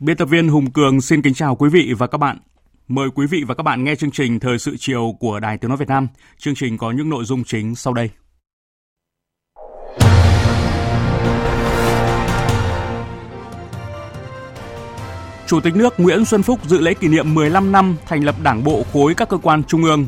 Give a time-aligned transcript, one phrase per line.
[0.00, 2.38] Biên tập viên Hùng Cường xin kính chào quý vị và các bạn.
[2.88, 5.68] Mời quý vị và các bạn nghe chương trình Thời sự chiều của Đài Tiếng
[5.68, 6.08] Nói Việt Nam.
[6.38, 8.10] Chương trình có những nội dung chính sau đây.
[15.46, 18.64] Chủ tịch nước Nguyễn Xuân Phúc dự lễ kỷ niệm 15 năm thành lập Đảng
[18.64, 20.06] bộ khối các cơ quan trung ương.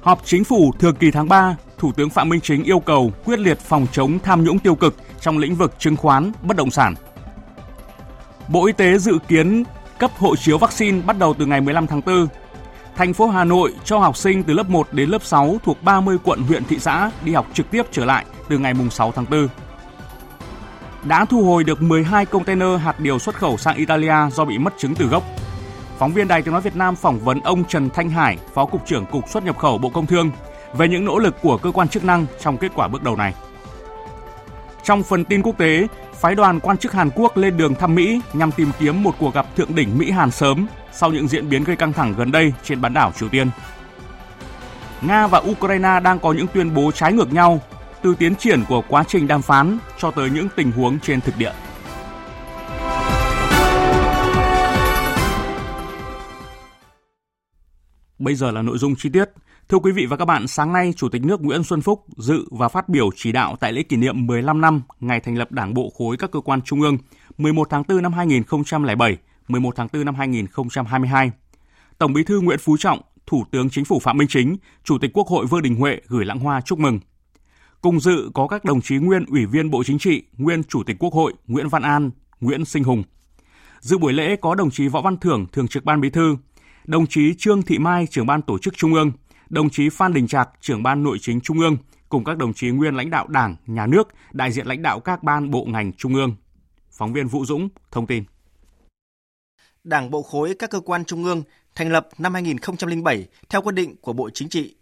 [0.00, 3.38] Họp chính phủ thường kỳ tháng 3, Thủ tướng Phạm Minh Chính yêu cầu quyết
[3.38, 6.94] liệt phòng chống tham nhũng tiêu cực trong lĩnh vực chứng khoán, bất động sản–
[8.52, 9.64] Bộ Y tế dự kiến
[9.98, 12.26] cấp hộ chiếu vaccine bắt đầu từ ngày 15 tháng 4.
[12.96, 16.16] Thành phố Hà Nội cho học sinh từ lớp 1 đến lớp 6 thuộc 30
[16.24, 19.48] quận huyện thị xã đi học trực tiếp trở lại từ ngày 6 tháng 4.
[21.04, 24.74] Đã thu hồi được 12 container hạt điều xuất khẩu sang Italia do bị mất
[24.78, 25.22] chứng từ gốc.
[25.98, 28.86] Phóng viên Đài Tiếng Nói Việt Nam phỏng vấn ông Trần Thanh Hải, Phó Cục
[28.86, 30.30] trưởng Cục xuất nhập khẩu Bộ Công Thương
[30.74, 33.34] về những nỗ lực của cơ quan chức năng trong kết quả bước đầu này.
[34.84, 38.20] Trong phần tin quốc tế, phái đoàn quan chức Hàn Quốc lên đường thăm Mỹ
[38.32, 41.76] nhằm tìm kiếm một cuộc gặp thượng đỉnh Mỹ-Hàn sớm sau những diễn biến gây
[41.76, 43.50] căng thẳng gần đây trên bán đảo Triều Tiên.
[45.02, 47.60] Nga và Ukraine đang có những tuyên bố trái ngược nhau
[48.02, 51.36] từ tiến triển của quá trình đàm phán cho tới những tình huống trên thực
[51.38, 51.52] địa.
[58.22, 59.30] Bây giờ là nội dung chi tiết.
[59.68, 62.44] Thưa quý vị và các bạn, sáng nay Chủ tịch nước Nguyễn Xuân Phúc dự
[62.50, 65.74] và phát biểu chỉ đạo tại lễ kỷ niệm 15 năm ngày thành lập Đảng
[65.74, 66.98] bộ khối các cơ quan trung ương
[67.38, 69.16] 11 tháng 4 năm 2007,
[69.48, 71.30] 11 tháng 4 năm 2022.
[71.98, 75.10] Tổng Bí thư Nguyễn Phú Trọng, Thủ tướng Chính phủ Phạm Minh Chính, Chủ tịch
[75.14, 77.00] Quốc hội Vương Đình Huệ gửi lãng hoa chúc mừng.
[77.80, 80.96] Cùng dự có các đồng chí nguyên Ủy viên Bộ Chính trị, nguyên Chủ tịch
[80.98, 83.02] Quốc hội Nguyễn Văn An, Nguyễn Sinh Hùng.
[83.80, 86.36] Dự buổi lễ có đồng chí Võ Văn Thưởng, Thường trực Ban Bí thư,
[86.84, 89.12] đồng chí Trương Thị Mai, trưởng ban tổ chức Trung ương,
[89.48, 91.76] đồng chí Phan Đình Trạc, trưởng ban nội chính Trung ương,
[92.08, 95.22] cùng các đồng chí nguyên lãnh đạo Đảng, Nhà nước, đại diện lãnh đạo các
[95.22, 96.36] ban bộ ngành Trung ương.
[96.90, 98.24] Phóng viên Vũ Dũng thông tin.
[99.84, 101.42] Đảng bộ khối các cơ quan trung ương
[101.74, 104.74] thành lập năm 2007 theo quyết định của Bộ Chính trị.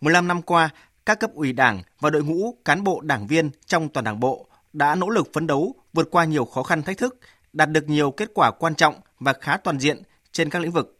[0.00, 0.70] 15 năm qua,
[1.06, 4.46] các cấp ủy Đảng và đội ngũ cán bộ đảng viên trong toàn Đảng bộ
[4.72, 7.18] đã nỗ lực phấn đấu vượt qua nhiều khó khăn thách thức,
[7.52, 10.98] đạt được nhiều kết quả quan trọng và khá toàn diện trên các lĩnh vực.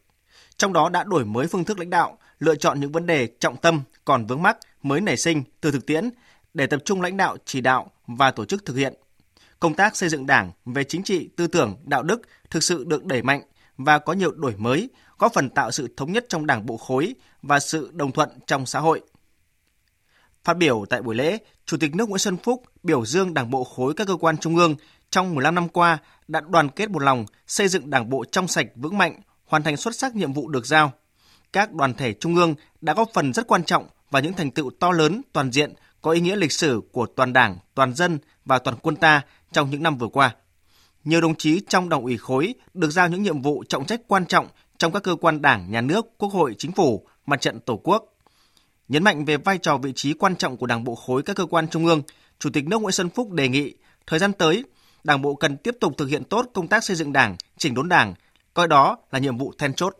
[0.57, 3.57] Trong đó đã đổi mới phương thức lãnh đạo, lựa chọn những vấn đề trọng
[3.57, 6.09] tâm còn vướng mắc mới nảy sinh từ thực tiễn
[6.53, 8.93] để tập trung lãnh đạo chỉ đạo và tổ chức thực hiện.
[9.59, 13.05] Công tác xây dựng Đảng về chính trị, tư tưởng, đạo đức thực sự được
[13.05, 13.41] đẩy mạnh
[13.77, 14.89] và có nhiều đổi mới,
[15.19, 18.65] góp phần tạo sự thống nhất trong Đảng bộ khối và sự đồng thuận trong
[18.65, 19.01] xã hội.
[20.43, 23.63] Phát biểu tại buổi lễ, Chủ tịch nước Nguyễn Xuân Phúc biểu dương Đảng bộ
[23.63, 24.75] khối các cơ quan trung ương
[25.09, 28.67] trong 15 năm qua đã đoàn kết một lòng xây dựng Đảng bộ trong sạch
[28.75, 30.91] vững mạnh, hoàn thành xuất sắc nhiệm vụ được giao–
[31.55, 34.71] các đoàn thể trung ương đã góp phần rất quan trọng vào những thành tựu
[34.79, 38.59] to lớn, toàn diện, có ý nghĩa lịch sử của toàn Đảng, toàn dân và
[38.59, 40.35] toàn quân ta trong những năm vừa qua.
[41.03, 44.25] Nhiều đồng chí trong Đảng ủy khối được giao những nhiệm vụ trọng trách quan
[44.25, 44.47] trọng
[44.77, 48.05] trong các cơ quan Đảng, Nhà nước, Quốc hội, Chính phủ, Mặt trận Tổ quốc.
[48.87, 51.45] Nhấn mạnh về vai trò vị trí quan trọng của Đảng bộ khối các cơ
[51.45, 52.01] quan trung ương,
[52.39, 53.73] Chủ tịch nước Nguyễn Xuân Phúc đề nghị
[54.07, 54.63] thời gian tới,
[55.03, 57.89] Đảng bộ cần tiếp tục thực hiện tốt công tác xây dựng Đảng, chỉnh đốn
[57.89, 58.13] Đảng,
[58.55, 59.95] coi đó là nhiệm vụ then chốt.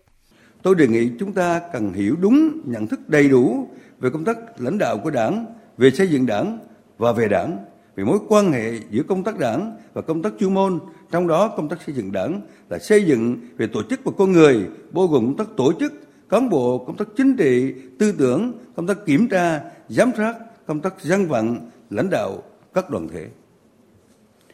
[0.63, 3.67] Tôi đề nghị chúng ta cần hiểu đúng, nhận thức đầy đủ
[3.99, 5.45] về công tác lãnh đạo của Đảng,
[5.77, 6.59] về xây dựng Đảng
[6.97, 7.57] và về Đảng,
[7.95, 10.79] về mối quan hệ giữa công tác Đảng và công tác chuyên môn,
[11.11, 14.31] trong đó công tác xây dựng Đảng là xây dựng về tổ chức và con
[14.31, 15.93] người, bao gồm công tác tổ chức,
[16.29, 20.33] cán bộ, công tác chính trị, tư tưởng, công tác kiểm tra, giám sát,
[20.65, 22.43] công tác dân vận, lãnh đạo
[22.73, 23.27] các đoàn thể.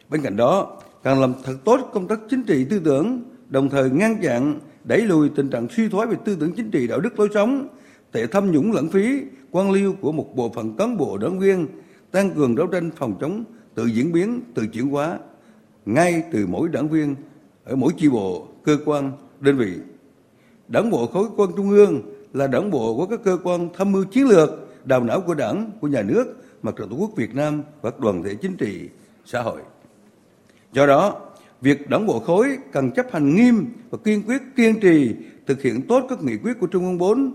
[0.08, 3.22] Bên cạnh đó, cần làm thật tốt công tác chính trị tư tưởng,
[3.52, 6.86] đồng thời ngăn chặn đẩy lùi tình trạng suy thoái về tư tưởng chính trị
[6.86, 7.68] đạo đức lối sống
[8.12, 11.66] tệ tham nhũng lãng phí quan liêu của một bộ phận cán bộ đảng viên
[12.10, 13.44] tăng cường đấu tranh phòng chống
[13.74, 15.18] tự diễn biến tự chuyển hóa
[15.86, 17.14] ngay từ mỗi đảng viên
[17.64, 19.72] ở mỗi chi bộ cơ quan đơn vị
[20.68, 22.02] đảng bộ khối quan trung ương
[22.32, 24.50] là đảng bộ của các cơ quan tham mưu chiến lược
[24.84, 28.00] đào não của đảng của nhà nước Mặt trận Tổ quốc Việt Nam và các
[28.00, 28.88] đoàn thể chính trị,
[29.24, 29.60] xã hội.
[30.72, 31.20] Do đó,
[31.62, 35.14] việc đảng bộ khối cần chấp hành nghiêm và kiên quyết kiên trì
[35.46, 37.34] thực hiện tốt các nghị quyết của Trung ương 4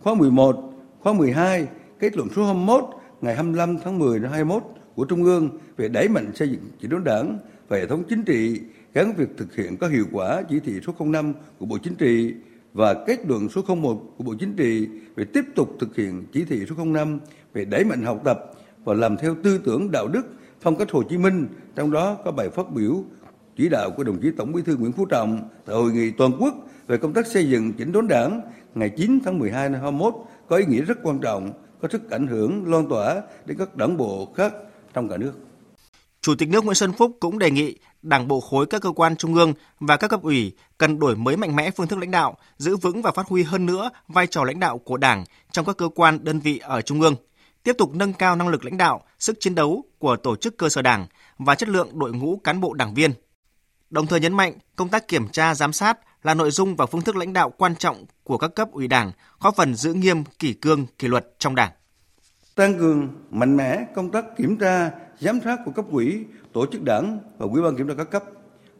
[0.00, 1.66] khóa 11, khóa 12,
[1.98, 2.84] kết luận số 21
[3.20, 4.62] ngày 25 tháng 10 năm 21
[4.94, 7.38] của Trung ương về đẩy mạnh xây dựng chỉ đốn đảng
[7.68, 8.60] và hệ thống chính trị
[8.94, 12.34] gắn việc thực hiện có hiệu quả chỉ thị số 05 của Bộ Chính trị
[12.72, 16.44] và kết luận số 01 của Bộ Chính trị về tiếp tục thực hiện chỉ
[16.44, 17.18] thị số 05
[17.52, 18.52] về đẩy mạnh học tập
[18.84, 20.26] và làm theo tư tưởng đạo đức
[20.60, 23.04] phong cách Hồ Chí Minh, trong đó có bài phát biểu
[23.56, 26.32] chỉ đạo của đồng chí Tổng Bí thư Nguyễn Phú Trọng tại hội nghị toàn
[26.40, 26.54] quốc
[26.86, 28.40] về công tác xây dựng chỉnh đốn đảng
[28.74, 30.14] ngày 9 tháng 12 năm 21
[30.48, 33.96] có ý nghĩa rất quan trọng, có sức ảnh hưởng loan tỏa đến các đảng
[33.96, 34.54] bộ khác
[34.94, 35.32] trong cả nước.
[36.20, 39.16] Chủ tịch nước Nguyễn Xuân Phúc cũng đề nghị Đảng bộ khối các cơ quan
[39.16, 42.36] trung ương và các cấp ủy cần đổi mới mạnh mẽ phương thức lãnh đạo,
[42.58, 45.76] giữ vững và phát huy hơn nữa vai trò lãnh đạo của Đảng trong các
[45.76, 47.14] cơ quan đơn vị ở trung ương,
[47.62, 50.68] tiếp tục nâng cao năng lực lãnh đạo, sức chiến đấu của tổ chức cơ
[50.68, 51.06] sở Đảng
[51.38, 53.12] và chất lượng đội ngũ cán bộ đảng viên.
[53.90, 57.02] Đồng thời nhấn mạnh công tác kiểm tra giám sát là nội dung và phương
[57.02, 60.52] thức lãnh đạo quan trọng của các cấp ủy Đảng, góp phần giữ nghiêm kỷ
[60.52, 61.70] cương kỷ luật trong Đảng.
[62.54, 64.90] Tăng cường mạnh mẽ công tác kiểm tra,
[65.20, 68.24] giám sát của cấp ủy, tổ chức đảng và ủy ban kiểm tra các cấp.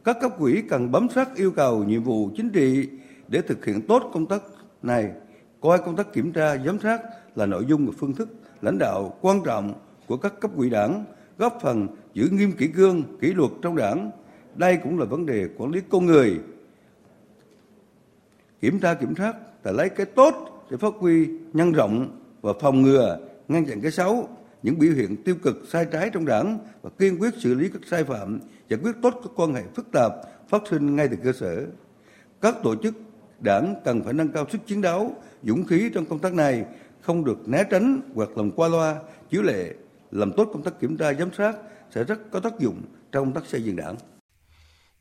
[0.03, 2.89] Các cấp ủy cần bám sát yêu cầu nhiệm vụ chính trị
[3.27, 4.41] để thực hiện tốt công tác
[4.81, 5.11] này,
[5.61, 7.01] coi công tác kiểm tra, giám sát
[7.35, 8.29] là nội dung và phương thức
[8.61, 9.73] lãnh đạo quan trọng
[10.07, 11.05] của các cấp ủy đảng,
[11.37, 14.11] góp phần giữ nghiêm kỷ cương, kỷ luật trong đảng.
[14.57, 16.39] Đây cũng là vấn đề quản lý con người.
[18.61, 22.81] Kiểm tra kiểm soát là lấy cái tốt để phát huy nhân rộng và phòng
[22.81, 24.29] ngừa, ngăn chặn cái xấu,
[24.63, 27.81] những biểu hiện tiêu cực sai trái trong đảng và kiên quyết xử lý các
[27.85, 28.39] sai phạm,
[28.69, 30.11] giải quyết tốt các quan hệ phức tạp
[30.49, 31.65] phát sinh ngay từ cơ sở.
[32.41, 32.95] Các tổ chức
[33.39, 36.65] đảng cần phải nâng cao sức chiến đấu, dũng khí trong công tác này,
[37.01, 38.95] không được né tránh hoặc làm qua loa,
[39.29, 39.73] chiếu lệ,
[40.11, 41.57] làm tốt công tác kiểm tra giám sát
[41.91, 42.81] sẽ rất có tác dụng
[43.11, 43.95] trong công tác xây dựng đảng.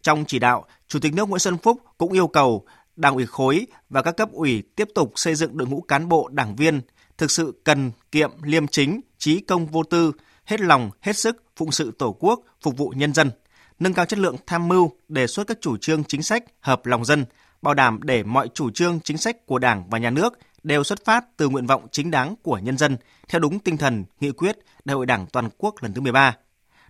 [0.07, 2.67] Trong chỉ đạo, Chủ tịch nước Nguyễn Xuân Phúc cũng yêu cầu
[2.97, 6.29] Đảng ủy khối và các cấp ủy tiếp tục xây dựng đội ngũ cán bộ
[6.29, 6.81] đảng viên
[7.19, 10.13] thực sự cần kiệm liêm chính, trí công vô tư,
[10.45, 13.31] hết lòng, hết sức phụng sự Tổ quốc, phục vụ nhân dân,
[13.79, 17.05] nâng cao chất lượng tham mưu, đề xuất các chủ trương chính sách hợp lòng
[17.05, 17.25] dân,
[17.63, 21.05] bảo đảm để mọi chủ trương chính sách của Đảng và Nhà nước đều xuất
[21.05, 22.97] phát từ nguyện vọng chính đáng của nhân dân,
[23.29, 26.37] theo đúng tinh thần nghị quyết Đại hội Đảng toàn quốc lần thứ 13.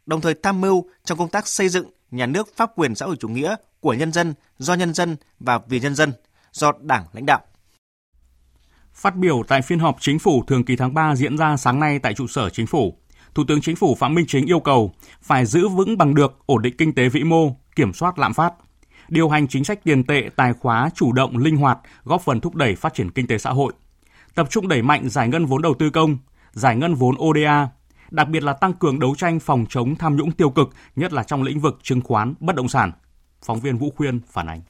[0.06, 3.16] Đồng thời tham mưu trong công tác xây dựng nhà nước pháp quyền xã hội
[3.20, 6.12] chủ nghĩa của nhân dân, do nhân dân và vì nhân dân,
[6.52, 7.40] do Đảng lãnh đạo.
[8.94, 11.98] Phát biểu tại phiên họp chính phủ thường kỳ tháng 3 diễn ra sáng nay
[11.98, 12.98] tại trụ sở chính phủ,
[13.36, 14.92] Thủ tướng Chính phủ Phạm Minh Chính yêu cầu
[15.22, 18.52] phải giữ vững bằng được ổn định kinh tế vĩ mô, kiểm soát lạm phát,
[19.08, 22.54] điều hành chính sách tiền tệ tài khóa chủ động linh hoạt, góp phần thúc
[22.54, 23.72] đẩy phát triển kinh tế xã hội.
[24.34, 26.18] Tập trung đẩy mạnh giải ngân vốn đầu tư công,
[26.52, 27.68] giải ngân vốn ODA,
[28.10, 31.22] đặc biệt là tăng cường đấu tranh phòng chống tham nhũng tiêu cực, nhất là
[31.22, 32.92] trong lĩnh vực chứng khoán, bất động sản.
[33.42, 34.60] Phóng viên Vũ Khuyên phản ánh.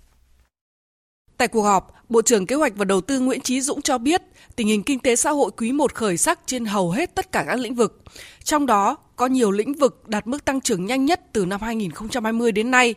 [1.36, 4.22] Tại cuộc họp, Bộ trưởng Kế hoạch và Đầu tư Nguyễn Chí Dũng cho biết
[4.56, 7.44] tình hình kinh tế xã hội quý 1 khởi sắc trên hầu hết tất cả
[7.46, 8.02] các lĩnh vực.
[8.44, 12.52] Trong đó, có nhiều lĩnh vực đạt mức tăng trưởng nhanh nhất từ năm 2020
[12.52, 12.94] đến nay.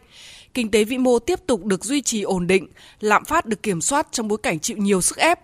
[0.54, 2.68] Kinh tế vĩ mô tiếp tục được duy trì ổn định,
[3.00, 5.40] lạm phát được kiểm soát trong bối cảnh chịu nhiều sức ép.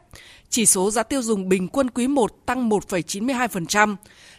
[0.49, 3.95] Chỉ số giá tiêu dùng bình quân quý 1 tăng 1,92%.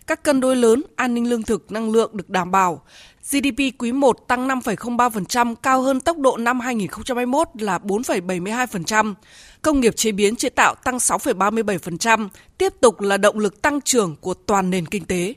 [0.06, 2.82] Các cân đối lớn an ninh lương thực, năng lượng được đảm bảo.
[3.30, 9.14] GDP quý 1 tăng 5,03%, cao hơn tốc độ năm 2021 là 4,72%.
[9.62, 14.16] Công nghiệp chế biến chế tạo tăng 6,37%, tiếp tục là động lực tăng trưởng
[14.20, 15.34] của toàn nền kinh tế.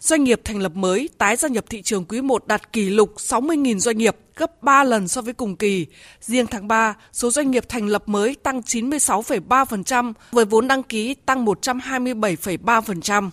[0.00, 3.14] Doanh nghiệp thành lập mới tái gia nhập thị trường quý 1 đạt kỷ lục
[3.16, 5.86] 60.000 doanh nghiệp, gấp 3 lần so với cùng kỳ.
[6.20, 11.14] Riêng tháng 3, số doanh nghiệp thành lập mới tăng 96,3%, với vốn đăng ký
[11.14, 13.30] tăng 127,3%.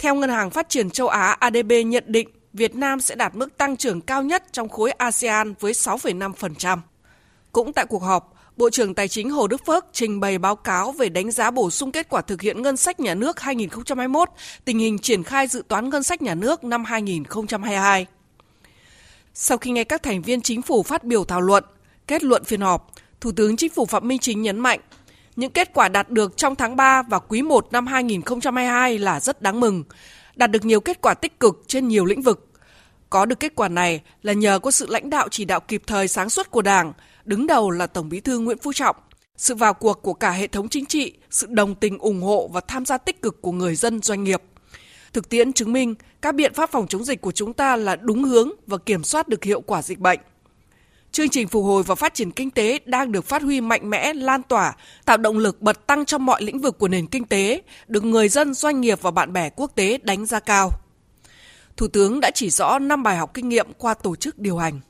[0.00, 3.56] Theo Ngân hàng Phát triển châu Á ADB nhận định, Việt Nam sẽ đạt mức
[3.56, 6.78] tăng trưởng cao nhất trong khối ASEAN với 6,5%.
[7.52, 10.92] Cũng tại cuộc họp, Bộ trưởng Tài chính Hồ Đức Phước trình bày báo cáo
[10.92, 14.28] về đánh giá bổ sung kết quả thực hiện ngân sách nhà nước 2021,
[14.64, 18.06] tình hình triển khai dự toán ngân sách nhà nước năm 2022.
[19.34, 21.64] Sau khi nghe các thành viên chính phủ phát biểu thảo luận,
[22.06, 24.80] kết luận phiên họp, Thủ tướng Chính phủ Phạm Minh Chính nhấn mạnh,
[25.40, 29.42] những kết quả đạt được trong tháng 3 và quý 1 năm 2022 là rất
[29.42, 29.84] đáng mừng,
[30.36, 32.48] đạt được nhiều kết quả tích cực trên nhiều lĩnh vực.
[33.10, 36.08] Có được kết quả này là nhờ có sự lãnh đạo chỉ đạo kịp thời
[36.08, 36.92] sáng suốt của Đảng,
[37.24, 38.96] đứng đầu là Tổng Bí thư Nguyễn Phú Trọng,
[39.36, 42.60] sự vào cuộc của cả hệ thống chính trị, sự đồng tình ủng hộ và
[42.60, 44.42] tham gia tích cực của người dân doanh nghiệp.
[45.12, 48.24] Thực tiễn chứng minh các biện pháp phòng chống dịch của chúng ta là đúng
[48.24, 50.20] hướng và kiểm soát được hiệu quả dịch bệnh.
[51.12, 54.12] Chương trình phục hồi và phát triển kinh tế đang được phát huy mạnh mẽ,
[54.14, 57.62] lan tỏa, tạo động lực bật tăng trong mọi lĩnh vực của nền kinh tế,
[57.88, 60.70] được người dân, doanh nghiệp và bạn bè quốc tế đánh giá cao.
[61.76, 64.80] Thủ tướng đã chỉ rõ 5 bài học kinh nghiệm qua tổ chức điều hành.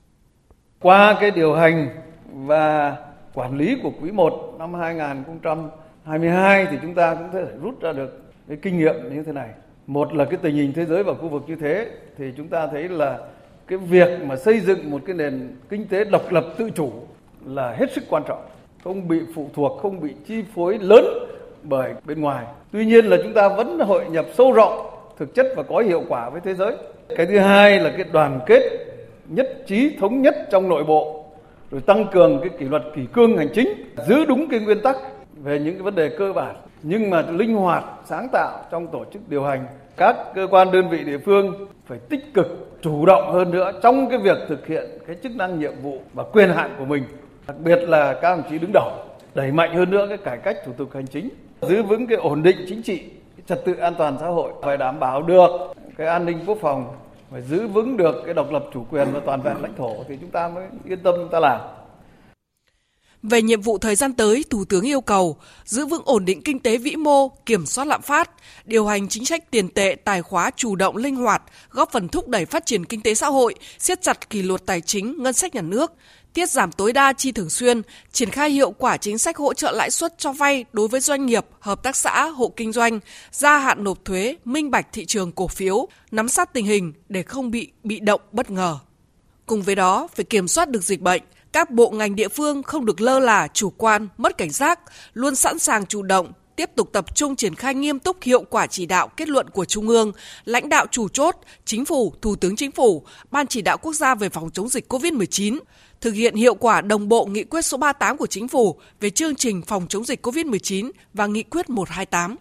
[0.81, 1.89] Qua cái điều hành
[2.33, 2.97] và
[3.35, 7.93] quản lý của quý 1 năm 2022 thì chúng ta cũng có thể rút ra
[7.93, 9.49] được cái kinh nghiệm như thế này.
[9.87, 12.67] Một là cái tình hình thế giới và khu vực như thế thì chúng ta
[12.67, 13.19] thấy là
[13.71, 16.93] cái việc mà xây dựng một cái nền kinh tế độc lập tự chủ
[17.45, 18.43] là hết sức quan trọng,
[18.85, 21.05] không bị phụ thuộc, không bị chi phối lớn
[21.62, 22.47] bởi bên ngoài.
[22.73, 26.03] Tuy nhiên là chúng ta vẫn hội nhập sâu rộng, thực chất và có hiệu
[26.09, 26.77] quả với thế giới.
[27.17, 28.62] Cái thứ hai là cái đoàn kết
[29.29, 31.25] nhất trí thống nhất trong nội bộ
[31.71, 33.69] rồi tăng cường cái kỷ luật kỷ cương hành chính
[34.09, 34.97] giữ đúng cái nguyên tắc
[35.43, 39.05] về những cái vấn đề cơ bản nhưng mà linh hoạt sáng tạo trong tổ
[39.12, 43.32] chức điều hành các cơ quan đơn vị địa phương phải tích cực, chủ động
[43.32, 46.75] hơn nữa trong cái việc thực hiện cái chức năng nhiệm vụ và quyền hạn
[46.78, 47.04] của mình.
[47.47, 48.90] Đặc biệt là các đồng chí đứng đầu
[49.35, 51.28] đẩy mạnh hơn nữa cái cải cách thủ tục hành chính,
[51.62, 52.99] giữ vững cái ổn định chính trị,
[53.37, 55.50] cái trật tự an toàn xã hội phải đảm bảo được
[55.97, 56.87] cái an ninh quốc phòng,
[57.30, 60.18] phải giữ vững được cái độc lập chủ quyền và toàn vẹn lãnh thổ thì
[60.20, 61.61] chúng ta mới yên tâm chúng ta làm
[63.23, 66.59] về nhiệm vụ thời gian tới, Thủ tướng yêu cầu giữ vững ổn định kinh
[66.59, 68.31] tế vĩ mô, kiểm soát lạm phát,
[68.65, 72.29] điều hành chính sách tiền tệ tài khóa chủ động linh hoạt, góp phần thúc
[72.29, 75.55] đẩy phát triển kinh tế xã hội, siết chặt kỷ luật tài chính, ngân sách
[75.55, 75.93] nhà nước,
[76.35, 79.73] tiết giảm tối đa chi thường xuyên, triển khai hiệu quả chính sách hỗ trợ
[79.73, 83.00] lãi suất cho vay đối với doanh nghiệp, hợp tác xã, hộ kinh doanh,
[83.33, 87.23] gia hạn nộp thuế, minh bạch thị trường cổ phiếu, nắm sát tình hình để
[87.23, 88.79] không bị bị động bất ngờ.
[89.47, 92.87] Cùng với đó, phải kiểm soát được dịch bệnh, các bộ ngành địa phương không
[92.87, 94.80] được lơ là, chủ quan, mất cảnh giác,
[95.12, 98.66] luôn sẵn sàng chủ động, tiếp tục tập trung triển khai nghiêm túc hiệu quả
[98.66, 100.12] chỉ đạo kết luận của Trung ương,
[100.45, 104.14] lãnh đạo chủ chốt, Chính phủ, Thủ tướng Chính phủ, Ban chỉ đạo quốc gia
[104.14, 105.59] về phòng chống dịch COVID-19,
[106.00, 109.35] thực hiện hiệu quả đồng bộ nghị quyết số 38 của Chính phủ về chương
[109.35, 112.37] trình phòng chống dịch COVID-19 và nghị quyết 128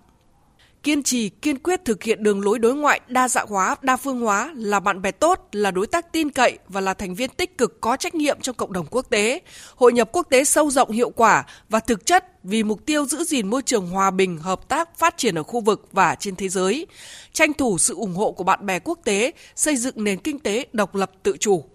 [0.83, 4.19] kiên trì kiên quyết thực hiện đường lối đối ngoại đa dạng hóa, đa phương
[4.19, 7.57] hóa là bạn bè tốt, là đối tác tin cậy và là thành viên tích
[7.57, 9.41] cực có trách nhiệm trong cộng đồng quốc tế,
[9.75, 13.23] hội nhập quốc tế sâu rộng hiệu quả và thực chất vì mục tiêu giữ
[13.23, 16.49] gìn môi trường hòa bình, hợp tác, phát triển ở khu vực và trên thế
[16.49, 16.87] giới,
[17.33, 20.65] tranh thủ sự ủng hộ của bạn bè quốc tế, xây dựng nền kinh tế
[20.73, 21.65] độc lập tự chủ.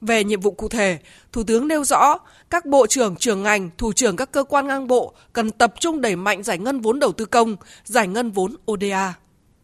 [0.00, 0.98] Về nhiệm vụ cụ thể,
[1.34, 2.18] Thủ tướng nêu rõ
[2.50, 6.00] các bộ trưởng, trưởng ngành, thủ trưởng các cơ quan ngang bộ cần tập trung
[6.00, 9.14] đẩy mạnh giải ngân vốn đầu tư công, giải ngân vốn ODA.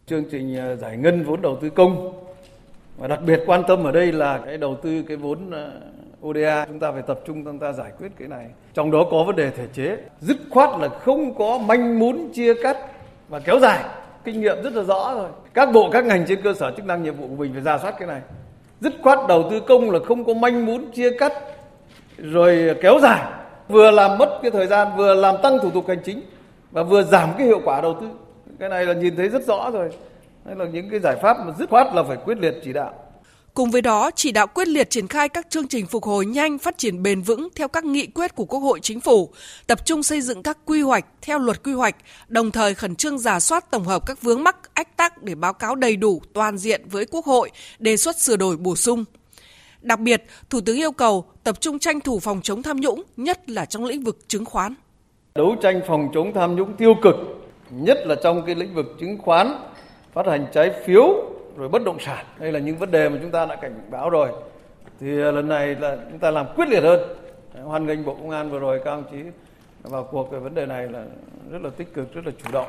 [0.06, 2.12] Chương trình à, giải ngân vốn đầu tư công
[2.98, 5.70] và đặc biệt quan tâm ở đây là cái đầu tư cái vốn à,
[6.26, 8.46] ODA chúng ta phải tập trung chúng ta giải quyết cái này.
[8.74, 12.54] Trong đó có vấn đề thể chế, dứt khoát là không có manh mún chia
[12.62, 12.76] cắt
[13.28, 13.84] và kéo dài.
[14.24, 15.30] Kinh nghiệm rất là rõ rồi.
[15.54, 17.78] Các bộ các ngành trên cơ sở chức năng nhiệm vụ của mình phải ra
[17.78, 18.20] soát cái này
[18.80, 21.32] dứt khoát đầu tư công là không có manh mún, chia cắt,
[22.18, 23.20] rồi kéo dài.
[23.68, 26.20] Vừa làm mất cái thời gian, vừa làm tăng thủ tục hành chính,
[26.70, 28.06] và vừa giảm cái hiệu quả đầu tư.
[28.58, 29.90] Cái này là nhìn thấy rất rõ rồi.
[30.44, 32.94] Đây là những cái giải pháp mà dứt khoát là phải quyết liệt chỉ đạo.
[33.54, 36.58] Cùng với đó, chỉ đạo quyết liệt triển khai các chương trình phục hồi nhanh,
[36.58, 39.30] phát triển bền vững theo các nghị quyết của Quốc hội Chính phủ,
[39.66, 41.96] tập trung xây dựng các quy hoạch theo luật quy hoạch,
[42.28, 45.52] đồng thời khẩn trương giả soát tổng hợp các vướng mắc, ách tắc để báo
[45.52, 49.04] cáo đầy đủ, toàn diện với Quốc hội, đề xuất sửa đổi bổ sung.
[49.80, 53.50] Đặc biệt, Thủ tướng yêu cầu tập trung tranh thủ phòng chống tham nhũng, nhất
[53.50, 54.74] là trong lĩnh vực chứng khoán.
[55.34, 57.14] Đấu tranh phòng chống tham nhũng tiêu cực,
[57.70, 59.52] nhất là trong cái lĩnh vực chứng khoán,
[60.14, 62.24] phát hành trái phiếu rồi bất động sản.
[62.38, 64.28] Đây là những vấn đề mà chúng ta đã cảnh báo rồi.
[65.00, 67.00] Thì à, lần này là chúng ta làm quyết liệt hơn.
[67.64, 69.16] Hoan nghênh bộ công an vừa rồi các ông chí
[69.82, 71.04] vào cuộc về vấn đề này là
[71.50, 72.68] rất là tích cực rất là chủ động.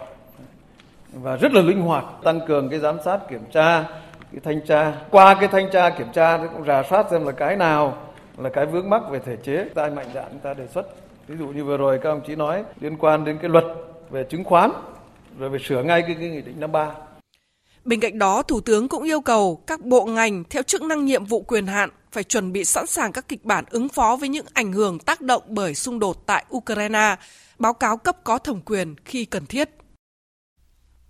[1.13, 3.83] Và rất là linh hoạt tăng cường cái giám sát kiểm tra
[4.31, 4.93] cái thanh tra.
[5.09, 7.97] Qua cái thanh tra kiểm tra thì cũng rà soát xem là cái nào
[8.37, 10.87] là cái vướng mắc về thể chế ta mạnh dạn chúng ta đề xuất.
[11.27, 13.65] Ví dụ như vừa rồi các ông chí nói liên quan đến cái luật
[14.09, 14.71] về chứng khoán
[15.39, 16.91] rồi về sửa ngay cái, cái nghị định năm ba.
[17.85, 21.25] Bên cạnh đó, Thủ tướng cũng yêu cầu các bộ ngành theo chức năng nhiệm
[21.25, 24.45] vụ quyền hạn phải chuẩn bị sẵn sàng các kịch bản ứng phó với những
[24.53, 27.15] ảnh hưởng tác động bởi xung đột tại Ukraine,
[27.59, 29.69] báo cáo cấp có thẩm quyền khi cần thiết.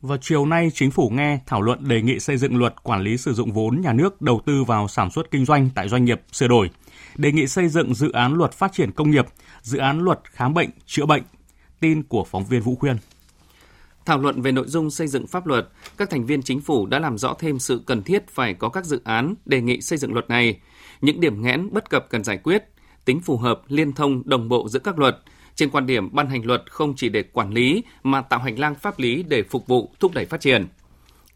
[0.01, 3.17] Vào chiều nay, chính phủ nghe thảo luận đề nghị xây dựng luật quản lý
[3.17, 6.21] sử dụng vốn nhà nước đầu tư vào sản xuất kinh doanh tại doanh nghiệp
[6.31, 6.69] sửa đổi,
[7.15, 9.25] đề nghị xây dựng dự án luật phát triển công nghiệp,
[9.61, 11.23] dự án luật khám bệnh, chữa bệnh.
[11.79, 12.97] Tin của phóng viên Vũ Khuyên.
[14.05, 16.99] Thảo luận về nội dung xây dựng pháp luật, các thành viên chính phủ đã
[16.99, 20.13] làm rõ thêm sự cần thiết phải có các dự án đề nghị xây dựng
[20.13, 20.59] luật này,
[21.01, 22.63] những điểm nghẽn bất cập cần giải quyết,
[23.05, 25.17] tính phù hợp, liên thông, đồng bộ giữa các luật,
[25.55, 28.75] trên quan điểm ban hành luật không chỉ để quản lý mà tạo hành lang
[28.75, 30.67] pháp lý để phục vụ thúc đẩy phát triển.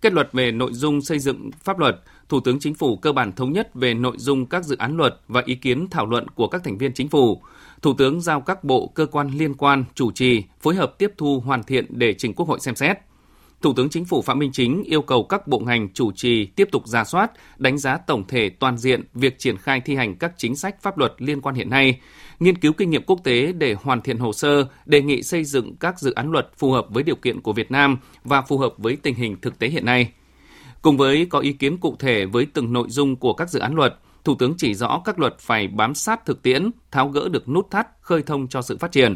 [0.02, 3.32] Kết luật về nội dung xây dựng pháp luật, Thủ tướng Chính phủ cơ bản
[3.32, 6.48] thống nhất về nội dung các dự án luật và ý kiến thảo luận của
[6.48, 7.42] các thành viên chính phủ.
[7.82, 11.40] Thủ tướng giao các bộ cơ quan liên quan chủ trì phối hợp tiếp thu
[11.40, 12.98] hoàn thiện để trình Quốc hội xem xét.
[13.62, 16.68] Thủ tướng Chính phủ Phạm Minh Chính yêu cầu các bộ ngành chủ trì tiếp
[16.72, 20.34] tục ra soát, đánh giá tổng thể toàn diện việc triển khai thi hành các
[20.38, 22.00] chính sách pháp luật liên quan hiện nay,
[22.40, 25.76] nghiên cứu kinh nghiệm quốc tế để hoàn thiện hồ sơ, đề nghị xây dựng
[25.76, 28.74] các dự án luật phù hợp với điều kiện của Việt Nam và phù hợp
[28.78, 30.12] với tình hình thực tế hiện nay.
[30.86, 33.76] Cùng với có ý kiến cụ thể với từng nội dung của các dự án
[33.76, 37.50] luật, Thủ tướng chỉ rõ các luật phải bám sát thực tiễn, tháo gỡ được
[37.50, 39.16] nút thắt, khơi thông cho sự phát triển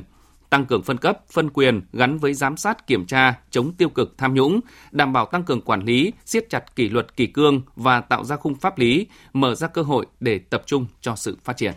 [0.49, 4.17] tăng cường phân cấp, phân quyền gắn với giám sát kiểm tra, chống tiêu cực
[4.17, 4.59] tham nhũng,
[4.91, 8.35] đảm bảo tăng cường quản lý, siết chặt kỷ luật kỷ cương và tạo ra
[8.35, 11.73] khung pháp lý, mở ra cơ hội để tập trung cho sự phát triển.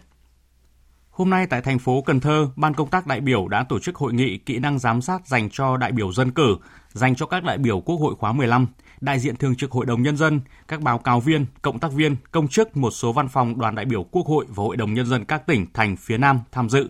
[1.13, 3.97] Hôm nay tại thành phố Cần Thơ, Ban công tác đại biểu đã tổ chức
[3.97, 6.57] hội nghị kỹ năng giám sát dành cho đại biểu dân cử,
[6.93, 8.67] dành cho các đại biểu Quốc hội khóa 15,
[9.01, 12.17] đại diện thường trực Hội đồng Nhân dân, các báo cáo viên, cộng tác viên,
[12.31, 15.07] công chức một số văn phòng đoàn đại biểu Quốc hội và Hội đồng Nhân
[15.07, 16.89] dân các tỉnh, thành phía Nam tham dự.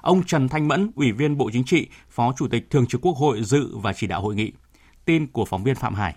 [0.00, 3.16] Ông Trần Thanh Mẫn, Ủy viên Bộ Chính trị, Phó Chủ tịch Thường trực Quốc
[3.16, 4.52] hội dự và chỉ đạo hội nghị.
[5.04, 6.14] Tin của phóng viên Phạm Hải.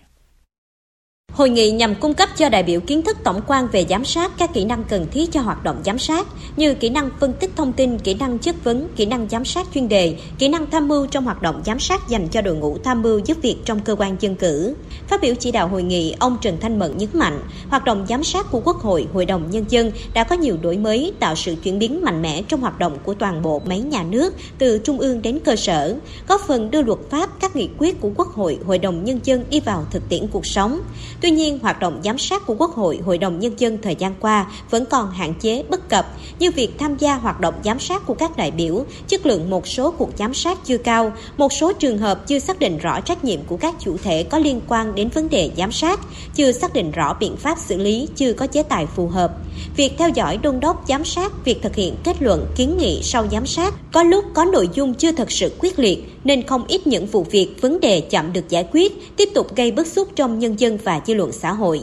[1.32, 4.32] Hội nghị nhằm cung cấp cho đại biểu kiến thức tổng quan về giám sát
[4.38, 7.50] các kỹ năng cần thiết cho hoạt động giám sát như kỹ năng phân tích
[7.56, 10.88] thông tin, kỹ năng chất vấn, kỹ năng giám sát chuyên đề, kỹ năng tham
[10.88, 13.80] mưu trong hoạt động giám sát dành cho đội ngũ tham mưu giúp việc trong
[13.80, 14.74] cơ quan dân cử.
[15.08, 18.24] Phát biểu chỉ đạo hội nghị, ông Trần Thanh Mẫn nhấn mạnh, hoạt động giám
[18.24, 21.54] sát của Quốc hội, Hội đồng Nhân dân đã có nhiều đổi mới, tạo sự
[21.62, 24.98] chuyển biến mạnh mẽ trong hoạt động của toàn bộ máy nhà nước, từ trung
[24.98, 25.96] ương đến cơ sở,
[26.28, 29.44] góp phần đưa luật pháp, các nghị quyết của Quốc hội, Hội đồng Nhân dân
[29.50, 30.80] đi vào thực tiễn cuộc sống.
[31.22, 34.14] Tuy nhiên, hoạt động giám sát của Quốc hội, Hội đồng Nhân dân thời gian
[34.20, 36.06] qua vẫn còn hạn chế bất cập
[36.38, 39.66] như việc tham gia hoạt động giám sát của các đại biểu, chất lượng một
[39.66, 43.24] số cuộc giám sát chưa cao, một số trường hợp chưa xác định rõ trách
[43.24, 46.00] nhiệm của các chủ thể có liên quan đến vấn đề giám sát,
[46.34, 49.32] chưa xác định rõ biện pháp xử lý, chưa có chế tài phù hợp.
[49.76, 53.26] Việc theo dõi đôn đốc giám sát, việc thực hiện kết luận kiến nghị sau
[53.32, 56.86] giám sát có lúc có nội dung chưa thật sự quyết liệt nên không ít
[56.86, 60.38] những vụ việc vấn đề chậm được giải quyết, tiếp tục gây bức xúc trong
[60.38, 61.80] nhân dân và dư luận xã hội.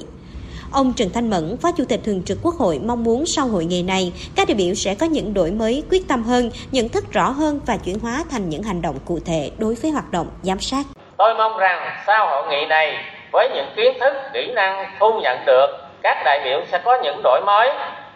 [0.71, 3.65] Ông Trần Thanh Mẫn, Phó Chủ tịch Thường trực Quốc hội mong muốn sau hội
[3.65, 7.11] nghị này, các đại biểu sẽ có những đổi mới quyết tâm hơn, nhận thức
[7.11, 10.27] rõ hơn và chuyển hóa thành những hành động cụ thể đối với hoạt động
[10.41, 10.85] giám sát.
[11.17, 12.95] Tôi mong rằng sau hội nghị này,
[13.31, 15.67] với những kiến thức, kỹ năng thu nhận được,
[16.03, 17.69] các đại biểu sẽ có những đổi mới,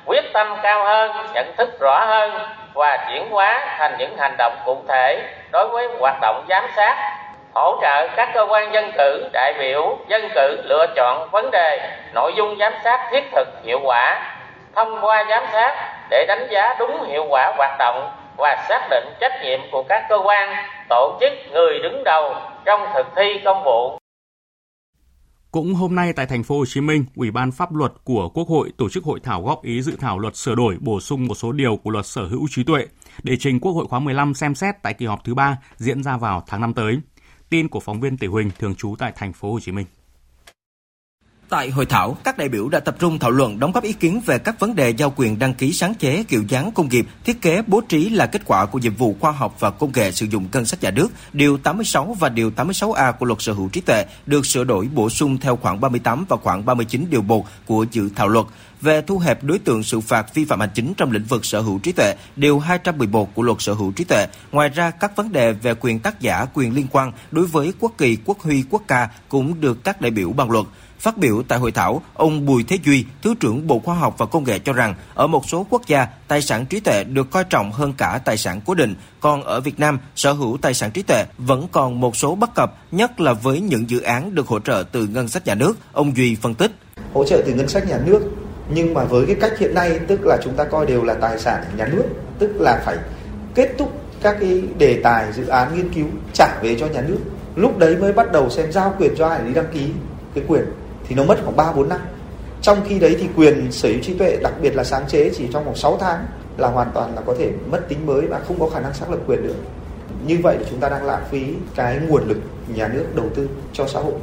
[0.06, 2.32] quyết tâm cao hơn, nhận thức rõ hơn
[2.74, 7.14] và chuyển hóa thành những hành động cụ thể đối với hoạt động giám sát
[7.54, 11.90] hỗ trợ các cơ quan dân cử, đại biểu dân cử lựa chọn vấn đề,
[12.14, 14.22] nội dung giám sát thiết thực hiệu quả,
[14.76, 15.76] thông qua giám sát
[16.10, 20.06] để đánh giá đúng hiệu quả hoạt động và xác định trách nhiệm của các
[20.10, 20.56] cơ quan,
[20.90, 24.03] tổ chức, người đứng đầu trong thực thi công vụ.
[25.54, 28.48] Cũng hôm nay tại thành phố Hồ Chí Minh, Ủy ban pháp luật của Quốc
[28.48, 31.36] hội tổ chức hội thảo góp ý dự thảo luật sửa đổi bổ sung một
[31.36, 32.88] số điều của luật sở hữu trí tuệ
[33.24, 36.18] để trình Quốc hội khóa 15 xem xét tại kỳ họp thứ ba diễn ra
[36.18, 37.00] vào tháng 5 tới.
[37.50, 39.86] Tin của phóng viên Tỷ Huỳnh thường trú tại thành phố Hồ Chí Minh.
[41.54, 44.22] Tại hội thảo, các đại biểu đã tập trung thảo luận đóng góp ý kiến
[44.26, 47.42] về các vấn đề giao quyền đăng ký sáng chế kiểu dáng công nghiệp, thiết
[47.42, 50.26] kế bố trí là kết quả của nhiệm vụ khoa học và công nghệ sử
[50.26, 51.08] dụng ngân sách nhà nước.
[51.34, 55.10] Điều 86 và điều 86A của luật sở hữu trí tuệ được sửa đổi bổ
[55.10, 58.46] sung theo khoảng 38 và khoảng 39 điều 1 của dự thảo luật
[58.82, 61.62] về thu hẹp đối tượng xử phạt vi phạm hành chính trong lĩnh vực sở
[61.62, 64.28] hữu trí tuệ, điều 211 của luật sở hữu trí tuệ.
[64.52, 67.94] Ngoài ra, các vấn đề về quyền tác giả, quyền liên quan đối với quốc
[67.98, 70.66] kỳ, quốc huy, quốc ca cũng được các đại biểu bàn luận.
[71.04, 74.26] Phát biểu tại hội thảo, ông Bùi Thế Duy, Thứ trưởng Bộ Khoa học và
[74.26, 77.44] Công nghệ cho rằng, ở một số quốc gia, tài sản trí tuệ được coi
[77.44, 80.92] trọng hơn cả tài sản cố định, còn ở Việt Nam, sở hữu tài sản
[80.92, 84.48] trí tuệ vẫn còn một số bất cập, nhất là với những dự án được
[84.48, 85.78] hỗ trợ từ ngân sách nhà nước.
[85.94, 86.72] Ông Duy phân tích.
[87.14, 88.22] Hỗ trợ từ ngân sách nhà nước
[88.70, 91.40] nhưng mà với cái cách hiện nay tức là chúng ta coi đều là tài
[91.40, 92.04] sản nhà nước
[92.40, 92.98] tức là phải
[93.56, 97.20] kết thúc các cái đề tài dự án nghiên cứu trả về cho nhà nước
[97.56, 99.90] lúc đấy mới bắt đầu xem giao quyền cho ai để đi đăng ký
[100.36, 100.66] cái quyền
[101.08, 102.00] thì nó mất khoảng 3 4 năm.
[102.62, 105.48] Trong khi đấy thì quyền sở hữu trí tuệ, đặc biệt là sáng chế, chỉ
[105.54, 106.26] trong vòng 6 tháng
[106.58, 109.10] là hoàn toàn là có thể mất tính mới và không có khả năng xác
[109.10, 109.56] lập quyền được.
[110.28, 111.44] Như vậy thì chúng ta đang lãng phí
[111.76, 112.38] cái nguồn lực
[112.76, 114.14] nhà nước đầu tư cho xã hội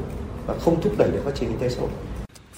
[0.47, 1.91] và không thúc đẩy được phát triển kinh tế xã hội.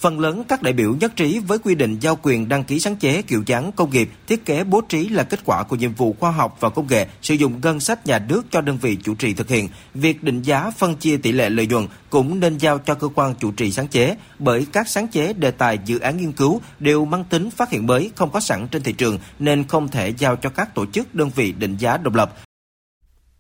[0.03, 2.97] Phần lớn các đại biểu nhất trí với quy định giao quyền đăng ký sáng
[2.97, 6.17] chế kiểu dáng công nghiệp, thiết kế bố trí là kết quả của nhiệm vụ
[6.21, 9.15] khoa học và công nghệ, sử dụng ngân sách nhà nước cho đơn vị chủ
[9.15, 9.69] trì thực hiện.
[9.95, 13.35] Việc định giá phân chia tỷ lệ lợi nhuận cũng nên giao cho cơ quan
[13.35, 17.05] chủ trì sáng chế, bởi các sáng chế đề tài dự án nghiên cứu đều
[17.05, 20.37] mang tính phát hiện mới không có sẵn trên thị trường nên không thể giao
[20.37, 22.35] cho các tổ chức đơn vị định giá độc lập.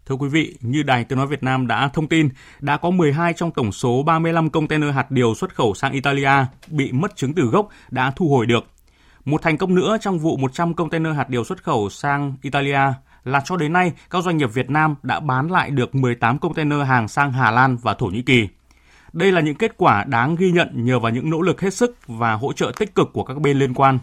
[0.06, 2.28] Thưa quý vị, như Đài Tiếng Nói Việt Nam đã thông tin,
[2.60, 6.30] đã có 12 trong tổng số 35 container hạt điều xuất khẩu sang Italia
[6.66, 8.64] bị mất chứng từ gốc đã thu hồi được.
[9.24, 12.80] Một thành công nữa trong vụ 100 container hạt điều xuất khẩu sang Italia
[13.24, 16.86] là cho đến nay các doanh nghiệp Việt Nam đã bán lại được 18 container
[16.86, 18.48] hàng sang Hà Lan và Thổ Nhĩ Kỳ.
[19.12, 21.96] Đây là những kết quả đáng ghi nhận nhờ vào những nỗ lực hết sức
[22.06, 23.98] và hỗ trợ tích cực của các bên liên quan.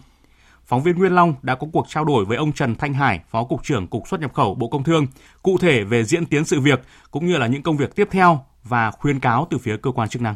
[0.70, 3.44] Phóng viên Nguyên Long đã có cuộc trao đổi với ông Trần Thanh Hải, Phó
[3.44, 5.08] Cục trưởng Cục xuất nhập khẩu Bộ Công Thương,
[5.44, 8.40] cụ thể về diễn tiến sự việc cũng như là những công việc tiếp theo
[8.64, 10.36] và khuyên cáo từ phía cơ quan chức năng.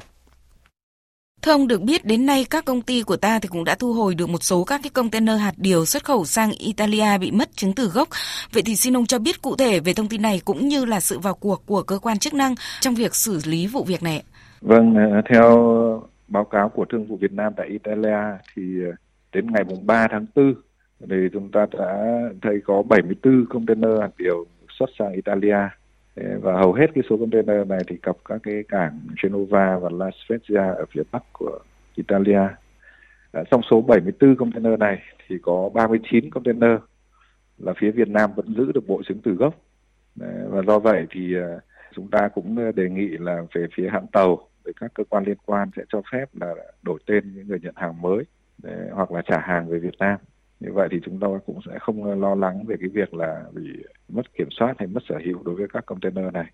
[1.42, 3.94] Thưa ông được biết đến nay các công ty của ta thì cũng đã thu
[3.94, 7.50] hồi được một số các cái container hạt điều xuất khẩu sang Italia bị mất
[7.56, 8.08] chứng từ gốc.
[8.54, 11.00] Vậy thì xin ông cho biết cụ thể về thông tin này cũng như là
[11.00, 14.24] sự vào cuộc của cơ quan chức năng trong việc xử lý vụ việc này.
[14.62, 15.74] Vâng, ờ, theo
[16.28, 18.18] báo cáo của Thương vụ Việt Nam tại Italia
[18.56, 18.92] thì ờ,
[19.34, 20.54] đến ngày mùng 3 tháng 4
[21.10, 24.46] thì chúng ta đã thấy có 74 container hạt điều
[24.80, 25.58] xuất sang Italia
[26.16, 30.10] và hầu hết cái số container này thì cập các cái cảng Genova và La
[30.10, 31.60] Spezia ở phía bắc của
[31.96, 32.48] Italia.
[33.32, 36.80] À, trong số 74 container này thì có 39 container
[37.58, 39.56] là phía Việt Nam vẫn giữ được bộ chứng từ gốc.
[40.50, 41.60] Và do vậy thì à,
[41.96, 45.24] chúng ta cũng ờ, đề nghị là về phía hãng tàu với các cơ quan
[45.24, 48.24] liên quan sẽ cho phép là đổi tên những người nhận hàng mới
[48.58, 50.18] để, hoặc là trả hàng về Việt Nam
[50.64, 53.84] như vậy thì chúng tôi cũng sẽ không lo lắng về cái việc là bị
[54.10, 56.46] mất kiểm soát hay mất sở hữu đối với các container này.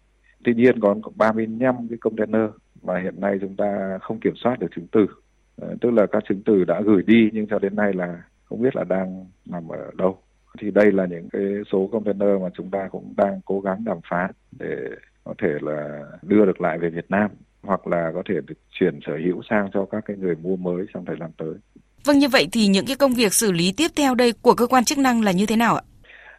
[0.43, 2.49] Tuy nhiên có 35 cái container
[2.81, 5.07] mà hiện nay chúng ta không kiểm soát được chứng từ.
[5.61, 8.61] Ờ, tức là các chứng từ đã gửi đi nhưng cho đến nay là không
[8.61, 10.17] biết là đang nằm ở đâu.
[10.59, 13.97] Thì đây là những cái số container mà chúng ta cũng đang cố gắng đàm
[14.09, 14.89] phán để
[15.23, 17.31] có thể là đưa được lại về Việt Nam
[17.63, 20.85] hoặc là có thể được chuyển sở hữu sang cho các cái người mua mới
[20.93, 21.53] trong thời gian tới.
[22.05, 24.67] Vâng như vậy thì những cái công việc xử lý tiếp theo đây của cơ
[24.67, 25.81] quan chức năng là như thế nào ạ?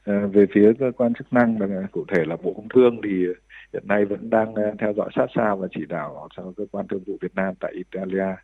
[0.04, 1.58] À, về phía cơ quan chức năng
[1.92, 3.26] cụ thể là Bộ Công Thương thì
[3.72, 6.88] hiện nay vẫn đang ờ, theo dõi sát sao và chỉ đạo cho cơ quan
[6.88, 8.36] thương vụ Việt Nam tại Italia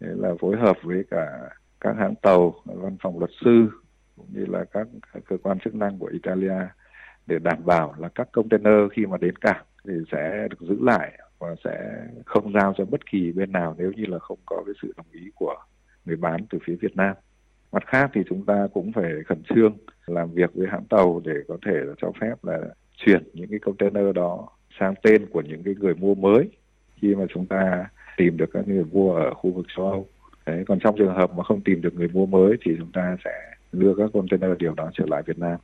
[0.00, 1.26] là phối hợp với cả
[1.80, 3.68] các hãng tàu, văn phòng luật sư
[4.16, 4.86] cũng như là các
[5.28, 6.68] cơ quan chức năng của Italia
[7.26, 11.18] để đảm bảo là các container khi mà đến cảng thì sẽ được giữ lại
[11.38, 14.74] và sẽ không giao cho bất kỳ bên nào nếu như là không có cái
[14.82, 15.54] sự đồng ý của
[16.06, 17.16] người bán từ phía Việt Nam.
[17.72, 21.34] Mặt khác thì chúng ta cũng phải khẩn trương làm việc với hãng tàu để
[21.48, 22.58] có thể là cho phép là
[22.96, 24.48] chuyển những cái container đó
[24.80, 26.50] sang tên của những cái người mua mới
[26.96, 30.06] khi mà chúng ta tìm được các người mua ở khu vực châu Âu.
[30.46, 33.16] Đấy, còn trong trường hợp mà không tìm được người mua mới thì chúng ta
[33.24, 33.30] sẽ
[33.72, 35.56] đưa các container điều đó trở lại Việt Nam.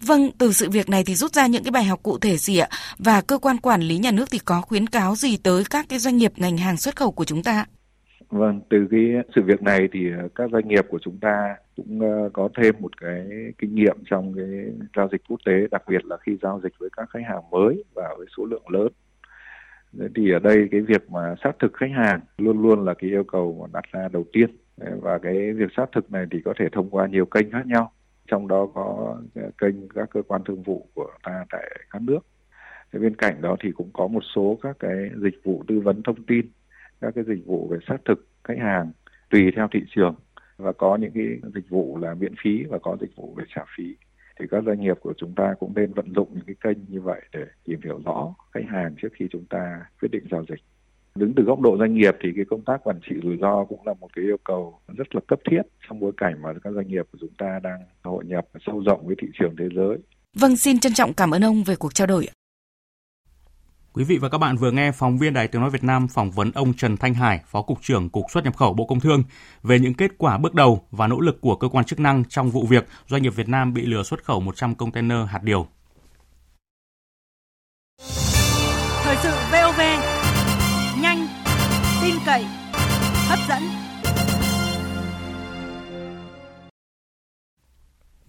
[0.00, 2.58] Vâng, từ sự việc này thì rút ra những cái bài học cụ thể gì
[2.58, 2.68] ạ?
[2.98, 5.98] Và cơ quan quản lý nhà nước thì có khuyến cáo gì tới các cái
[5.98, 7.66] doanh nghiệp ngành hàng xuất khẩu của chúng ta?
[8.34, 9.00] Vâng, từ cái
[9.34, 12.74] sự việc này thì ờ, các doanh nghiệp của chúng ta cũng ờ, có thêm
[12.80, 13.26] một cái
[13.58, 14.46] kinh nghiệm trong cái
[14.96, 17.84] giao dịch quốc tế, đặc biệt là khi giao dịch với các khách hàng mới
[17.94, 18.88] và với số lượng lớn.
[19.98, 23.10] Thế thì ở đây cái việc mà xác thực khách hàng luôn luôn là cái
[23.10, 24.50] yêu cầu mà đặt ra đầu tiên
[25.02, 27.92] và cái việc xác thực này thì có thể thông qua nhiều kênh khác nhau
[28.26, 32.20] trong đó có ờ, kênh các cơ quan thương vụ của ta tại các nước.
[32.92, 36.02] Thế bên cạnh đó thì cũng có một số các cái dịch vụ tư vấn
[36.02, 36.46] thông tin
[37.04, 38.92] các cái dịch vụ về xác thực khách hàng
[39.30, 40.14] tùy theo thị trường
[40.56, 43.62] và có những cái dịch vụ là miễn phí và có dịch vụ về trả
[43.76, 43.96] phí
[44.40, 47.00] thì các doanh nghiệp của chúng ta cũng nên vận dụng những cái kênh như
[47.00, 50.60] vậy để tìm hiểu rõ khách hàng trước khi chúng ta quyết định giao dịch
[51.14, 53.86] đứng từ góc độ doanh nghiệp thì cái công tác quản trị rủi ro cũng
[53.86, 56.88] là một cái yêu cầu rất là cấp thiết trong bối cảnh mà các doanh
[56.88, 59.98] nghiệp của chúng ta đang hội nhập sâu rộng với thị trường thế giới.
[60.40, 62.26] Vâng, xin trân trọng cảm ơn ông về cuộc trao đổi.
[63.96, 66.30] Quý vị và các bạn vừa nghe phóng viên Đài Tiếng Nói Việt Nam phỏng
[66.30, 69.22] vấn ông Trần Thanh Hải, Phó Cục trưởng Cục xuất nhập khẩu Bộ Công Thương
[69.62, 72.50] về những kết quả bước đầu và nỗ lực của cơ quan chức năng trong
[72.50, 75.66] vụ việc doanh nghiệp Việt Nam bị lừa xuất khẩu 100 container hạt điều.
[79.02, 79.80] Thời sự VOV,
[81.02, 81.26] nhanh,
[82.02, 82.44] tin cậy,
[83.28, 83.62] hấp dẫn.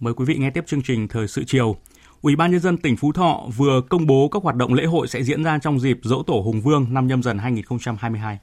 [0.00, 1.76] Mời quý vị nghe tiếp chương trình Thời sự chiều.
[2.22, 5.08] Ủy ban nhân dân tỉnh Phú Thọ vừa công bố các hoạt động lễ hội
[5.08, 8.38] sẽ diễn ra trong dịp Dỗ Tổ Hùng Vương năm nhâm dần 2022.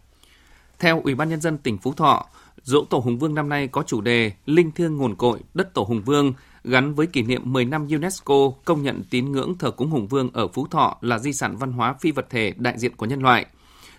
[0.80, 2.26] Theo Ủy ban nhân dân tỉnh Phú Thọ,
[2.64, 5.84] Dỗ Tổ Hùng Vương năm nay có chủ đề Linh thiêng nguồn cội đất Tổ
[5.84, 6.34] Hùng Vương
[6.64, 10.30] gắn với kỷ niệm 10 năm UNESCO công nhận tín ngưỡng thờ cúng Hùng Vương
[10.34, 13.22] ở Phú Thọ là di sản văn hóa phi vật thể đại diện của nhân
[13.22, 13.46] loại–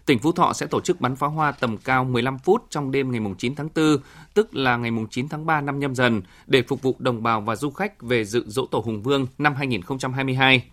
[0.06, 3.12] tỉnh Phú Thọ sẽ tổ chức bắn pháo hoa tầm cao 15 phút trong đêm
[3.12, 3.96] ngày 9 tháng 4,
[4.34, 7.56] tức là ngày 9 tháng 3 năm nhâm dần, để phục vụ đồng bào và
[7.56, 10.64] du khách về dự dỗ tổ Hùng Vương năm 2022.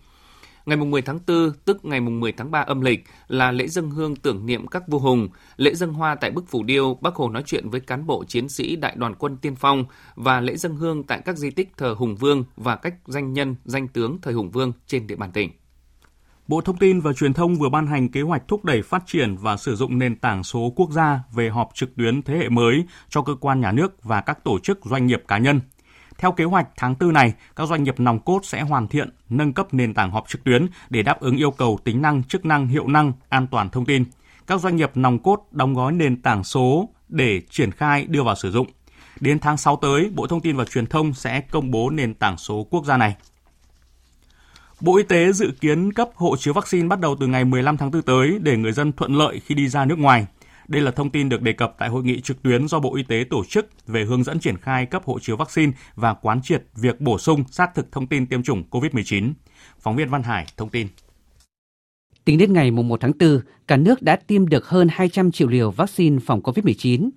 [0.65, 4.15] Ngày 10 tháng 4, tức ngày 10 tháng 3 âm lịch, là lễ dân hương
[4.15, 7.43] tưởng niệm các vua hùng, lễ dân hoa tại bức phủ điêu, Bác Hồ nói
[7.45, 11.03] chuyện với cán bộ chiến sĩ đại đoàn quân tiên phong và lễ dân hương
[11.03, 14.51] tại các di tích thờ Hùng Vương và các danh nhân, danh tướng thời Hùng
[14.51, 15.51] Vương trên địa bàn tỉnh.
[16.51, 19.35] Bộ Thông tin và Truyền thông vừa ban hành kế hoạch thúc đẩy phát triển
[19.35, 22.85] và sử dụng nền tảng số quốc gia về họp trực tuyến thế hệ mới
[23.09, 25.61] cho cơ quan nhà nước và các tổ chức doanh nghiệp cá nhân.
[26.17, 29.53] Theo kế hoạch, tháng 4 này, các doanh nghiệp nòng cốt sẽ hoàn thiện, nâng
[29.53, 32.67] cấp nền tảng họp trực tuyến để đáp ứng yêu cầu tính năng, chức năng,
[32.67, 34.03] hiệu năng, an toàn thông tin.
[34.47, 38.35] Các doanh nghiệp nòng cốt đóng gói nền tảng số để triển khai đưa vào
[38.35, 38.67] sử dụng.
[39.19, 42.37] Đến tháng 6 tới, Bộ Thông tin và Truyền thông sẽ công bố nền tảng
[42.37, 43.15] số quốc gia này.
[44.81, 47.91] Bộ Y tế dự kiến cấp hộ chiếu vaccine bắt đầu từ ngày 15 tháng
[47.91, 50.25] 4 tới để người dân thuận lợi khi đi ra nước ngoài.
[50.67, 53.03] Đây là thông tin được đề cập tại hội nghị trực tuyến do Bộ Y
[53.03, 56.63] tế tổ chức về hướng dẫn triển khai cấp hộ chiếu vaccine và quán triệt
[56.75, 59.33] việc bổ sung xác thực thông tin tiêm chủng COVID-19.
[59.79, 60.87] Phóng viên Văn Hải thông tin.
[62.25, 65.71] Tính đến ngày 1 tháng 4, cả nước đã tiêm được hơn 200 triệu liều
[65.71, 67.09] vaccine phòng COVID-19.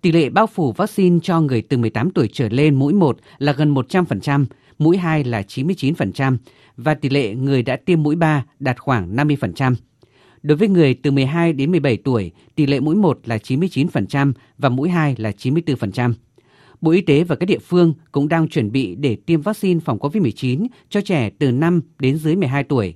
[0.00, 3.52] Tỷ lệ bao phủ vaccine cho người từ 18 tuổi trở lên mũi 1 là
[3.52, 4.44] gần 100%,
[4.80, 6.36] mũi 2 là 99%
[6.76, 9.74] và tỷ lệ người đã tiêm mũi 3 đạt khoảng 50%.
[10.42, 14.68] Đối với người từ 12 đến 17 tuổi, tỷ lệ mũi 1 là 99% và
[14.68, 16.12] mũi 2 là 94%.
[16.80, 19.98] Bộ Y tế và các địa phương cũng đang chuẩn bị để tiêm vaccine phòng
[19.98, 22.94] COVID-19 cho trẻ từ 5 đến dưới 12 tuổi.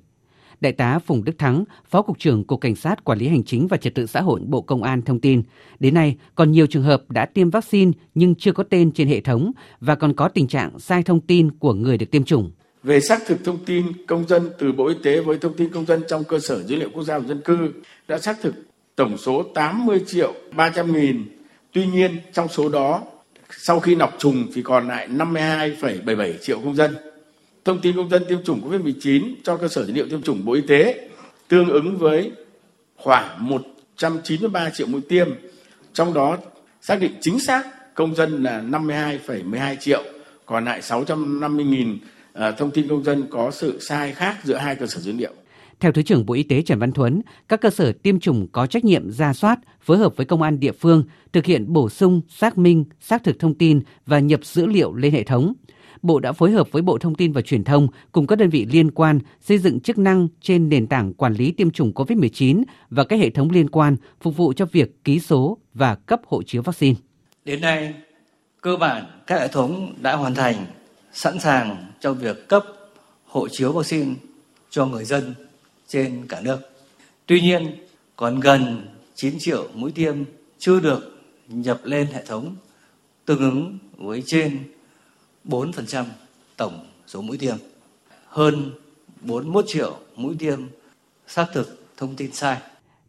[0.64, 3.68] Đại tá Phùng Đức Thắng, Phó Cục trưởng Cục Cảnh sát Quản lý Hành chính
[3.68, 5.42] và Trật tự xã hội Bộ Công an thông tin,
[5.80, 9.20] đến nay còn nhiều trường hợp đã tiêm vaccine nhưng chưa có tên trên hệ
[9.20, 12.50] thống và còn có tình trạng sai thông tin của người được tiêm chủng.
[12.82, 15.86] Về xác thực thông tin công dân từ Bộ Y tế với thông tin công
[15.86, 17.72] dân trong cơ sở dữ liệu quốc gia về dân cư
[18.08, 18.54] đã xác thực
[18.96, 21.24] tổng số 80 triệu 300 nghìn.
[21.72, 23.02] Tuy nhiên trong số đó
[23.50, 26.94] sau khi nọc trùng thì còn lại 52,77 triệu công dân
[27.64, 30.52] thông tin công dân tiêm chủng COVID-19 cho cơ sở dữ liệu tiêm chủng Bộ
[30.52, 31.08] Y tế
[31.48, 32.32] tương ứng với
[32.96, 35.28] khoảng 193 triệu mũi tiêm.
[35.92, 36.38] Trong đó
[36.80, 40.02] xác định chính xác công dân là 52,12 triệu,
[40.46, 41.98] còn lại 650.000
[42.32, 45.32] à, thông tin công dân có sự sai khác giữa hai cơ sở dữ liệu.
[45.80, 48.66] Theo Thứ trưởng Bộ Y tế Trần Văn Thuấn, các cơ sở tiêm chủng có
[48.66, 52.20] trách nhiệm ra soát, phối hợp với công an địa phương, thực hiện bổ sung,
[52.28, 55.54] xác minh, xác thực thông tin và nhập dữ liệu lên hệ thống.
[56.04, 58.66] Bộ đã phối hợp với Bộ Thông tin và Truyền thông cùng các đơn vị
[58.70, 63.04] liên quan xây dựng chức năng trên nền tảng quản lý tiêm chủng COVID-19 và
[63.04, 66.62] các hệ thống liên quan phục vụ cho việc ký số và cấp hộ chiếu
[66.62, 66.94] vaccine.
[67.44, 67.94] Đến nay,
[68.60, 70.66] cơ bản các hệ thống đã hoàn thành,
[71.12, 72.64] sẵn sàng cho việc cấp
[73.24, 74.14] hộ chiếu vaccine
[74.70, 75.34] cho người dân
[75.88, 76.58] trên cả nước.
[77.26, 77.66] Tuy nhiên,
[78.16, 80.16] còn gần 9 triệu mũi tiêm
[80.58, 82.56] chưa được nhập lên hệ thống,
[83.24, 84.58] tương ứng với trên
[85.44, 86.04] 4%
[86.56, 87.56] tổng số mũi tiêm.
[88.26, 88.70] Hơn
[89.20, 90.60] 41 triệu mũi tiêm
[91.26, 92.58] xác thực thông tin sai.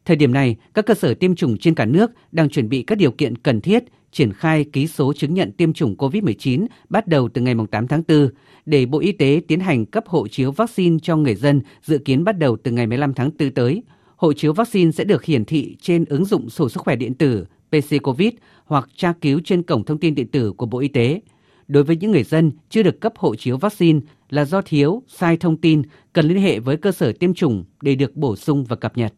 [0.06, 2.98] Thời điểm này, các cơ sở tiêm chủng trên cả nước đang chuẩn bị các
[2.98, 7.30] điều kiện cần thiết triển khai ký số chứng nhận tiêm chủng COVID-19 bắt đầu
[7.34, 8.30] từ ngày 8 tháng 4
[8.66, 12.24] để Bộ Y tế tiến hành cấp hộ chiếu vaccine cho người dân dự kiến
[12.24, 13.84] bắt đầu từ ngày 15 tháng 4 tới.
[14.16, 17.46] Hộ chiếu vaccine sẽ được hiển thị trên ứng dụng sổ sức khỏe điện tử
[17.70, 18.34] PC COVID
[18.66, 21.22] hoặc tra cứu trên cổng thông tin điện tử của Bộ Y tế
[21.68, 24.00] đối với những người dân chưa được cấp hộ chiếu vaccine
[24.30, 25.82] là do thiếu, sai thông tin,
[26.14, 29.14] cần liên hệ với cơ sở tiêm chủng để được bổ sung và cập nhật.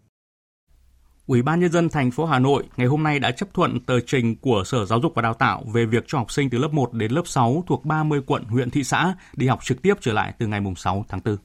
[1.27, 3.99] Ủy ban nhân dân thành phố Hà Nội ngày hôm nay đã chấp thuận tờ
[3.99, 6.73] trình của Sở Giáo dục và Đào tạo về việc cho học sinh từ lớp
[6.73, 10.13] 1 đến lớp 6 thuộc 30 quận, huyện, thị xã đi học trực tiếp trở
[10.13, 11.38] lại từ ngày 6 tháng 4.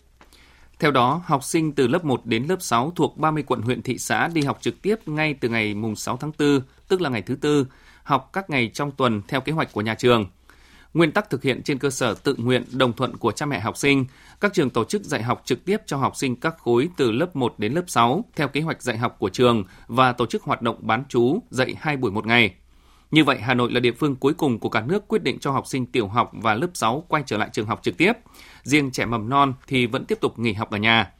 [0.78, 3.98] Theo đó, học sinh từ lớp 1 đến lớp 6 thuộc 30 quận huyện thị
[3.98, 7.34] xã đi học trực tiếp ngay từ ngày 6 tháng 4, tức là ngày thứ
[7.34, 7.66] Tư,
[8.02, 10.26] học các ngày trong tuần theo kế hoạch của nhà trường–
[10.94, 13.76] nguyên tắc thực hiện trên cơ sở tự nguyện đồng thuận của cha mẹ học
[13.76, 14.04] sinh.
[14.40, 17.36] Các trường tổ chức dạy học trực tiếp cho học sinh các khối từ lớp
[17.36, 20.62] 1 đến lớp 6 theo kế hoạch dạy học của trường và tổ chức hoạt
[20.62, 22.54] động bán chú dạy 2 buổi một ngày.
[23.10, 25.50] Như vậy, Hà Nội là địa phương cuối cùng của cả nước quyết định cho
[25.50, 28.12] học sinh tiểu học và lớp 6 quay trở lại trường học trực tiếp.
[28.62, 31.12] Riêng trẻ mầm non thì vẫn tiếp tục nghỉ học ở nhà.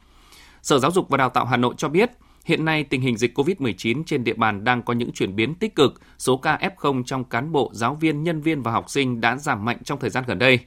[0.61, 2.11] Sở Giáo dục và Đào tạo Hà Nội cho biết,
[2.43, 5.75] Hiện nay, tình hình dịch COVID-19 trên địa bàn đang có những chuyển biến tích
[5.75, 9.37] cực, số ca F0 trong cán bộ, giáo viên, nhân viên và học sinh đã
[9.37, 10.59] giảm mạnh trong thời gian gần đây.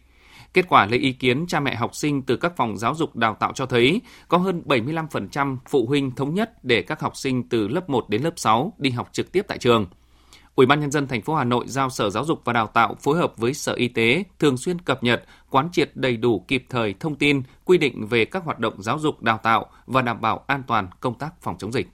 [0.52, 3.36] Kết quả lấy ý kiến cha mẹ học sinh từ các phòng giáo dục đào
[3.40, 7.68] tạo cho thấy có hơn 75% phụ huynh thống nhất để các học sinh từ
[7.68, 9.86] lớp 1 đến lớp 6 đi học trực tiếp tại trường.
[10.56, 12.94] Ủy ban nhân dân thành phố Hà Nội giao Sở Giáo dục và Đào tạo
[13.00, 16.64] phối hợp với Sở Y tế thường xuyên cập nhật, quán triệt đầy đủ kịp
[16.70, 20.20] thời thông tin, quy định về các hoạt động giáo dục đào tạo và đảm
[20.20, 21.88] bảo an toàn công tác phòng chống dịch.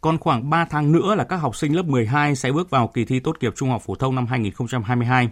[0.00, 3.04] Còn khoảng 3 tháng nữa là các học sinh lớp 12 sẽ bước vào kỳ
[3.04, 5.28] thi tốt nghiệp trung học phổ thông năm 2022.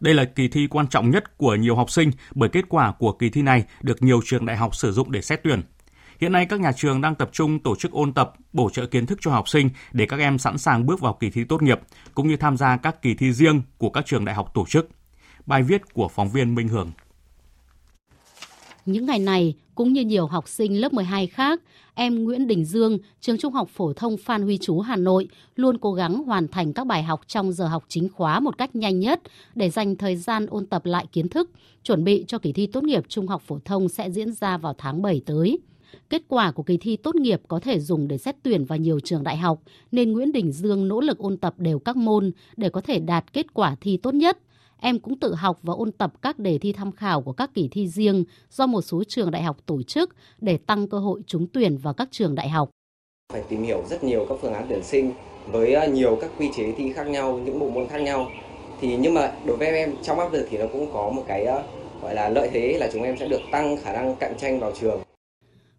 [0.00, 3.12] Đây là kỳ thi quan trọng nhất của nhiều học sinh bởi kết quả của
[3.12, 5.62] kỳ thi này được nhiều trường đại học sử dụng để xét tuyển.
[6.20, 9.06] Hiện nay các nhà trường đang tập trung tổ chức ôn tập, bổ trợ kiến
[9.06, 11.80] thức cho học sinh để các em sẵn sàng bước vào kỳ thi tốt nghiệp,
[12.14, 14.88] cũng như tham gia các kỳ thi riêng của các trường đại học tổ chức.
[15.46, 16.90] Bài viết của phóng viên Minh Hưởng.
[18.86, 21.60] Những ngày này, cũng như nhiều học sinh lớp 12 khác,
[21.94, 25.78] em Nguyễn Đình Dương, trường Trung học phổ thông Phan Huy Chú Hà Nội luôn
[25.78, 29.00] cố gắng hoàn thành các bài học trong giờ học chính khóa một cách nhanh
[29.00, 29.20] nhất
[29.54, 31.50] để dành thời gian ôn tập lại kiến thức,
[31.82, 34.74] chuẩn bị cho kỳ thi tốt nghiệp trung học phổ thông sẽ diễn ra vào
[34.78, 35.58] tháng 7 tới.
[36.10, 39.00] Kết quả của kỳ thi tốt nghiệp có thể dùng để xét tuyển vào nhiều
[39.00, 42.68] trường đại học, nên Nguyễn Đình Dương nỗ lực ôn tập đều các môn để
[42.68, 44.38] có thể đạt kết quả thi tốt nhất.
[44.80, 47.68] Em cũng tự học và ôn tập các đề thi tham khảo của các kỳ
[47.68, 51.46] thi riêng do một số trường đại học tổ chức để tăng cơ hội trúng
[51.46, 52.70] tuyển vào các trường đại học.
[53.32, 55.12] Phải tìm hiểu rất nhiều các phương án tuyển sinh
[55.52, 58.30] với ờ, nhiều các quy chế thi khác nhau, những bộ môn khác nhau.
[58.80, 61.44] Thì nhưng mà đối với em trong áp lực thì nó cũng có một cái
[61.44, 61.62] ờ,
[62.02, 64.72] gọi là lợi thế là chúng em sẽ được tăng khả năng cạnh tranh vào
[64.80, 65.00] trường.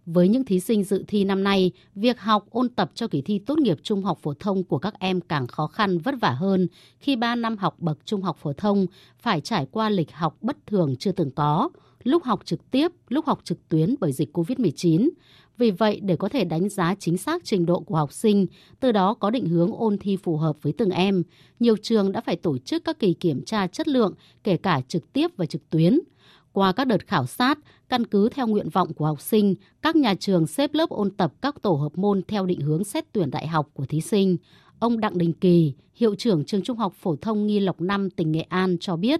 [0.06, 3.40] Với những thí sinh dự thi năm nay, việc học ôn tập cho kỳ thi
[3.40, 6.68] tốt nghiệp trung học phổ thông của các em càng khó khăn vất vả hơn
[7.00, 8.86] khi 3 năm học bậc trung học phổ thông
[9.20, 11.70] phải trải qua lịch học bất thường chưa từng có,
[12.04, 15.10] lúc học trực tiếp, lúc học trực tuyến bởi dịch COVID-19.
[15.58, 18.48] Vì vậy, để có thể đánh giá chính xác trình độ của học sinh,
[18.80, 21.24] từ đó có định hướng ôn thi phù hợp với từng em,
[21.60, 24.14] nhiều trường đã phải tổ chức các kỳ kiểm tra chất lượng,
[24.44, 26.00] kể cả trực tiếp và trực tuyến–
[26.56, 27.58] qua các đợt khảo sát,
[27.90, 31.32] căn cứ theo nguyện vọng của học sinh, các nhà trường xếp lớp ôn tập
[31.42, 34.38] các tổ hợp môn theo định hướng xét tuyển đại học của thí sinh.
[34.80, 38.32] Ông Đặng Đình Kỳ, hiệu trưởng trường Trung học phổ thông Nghi Lộc 5 tỉnh
[38.32, 39.20] Nghệ An cho biết.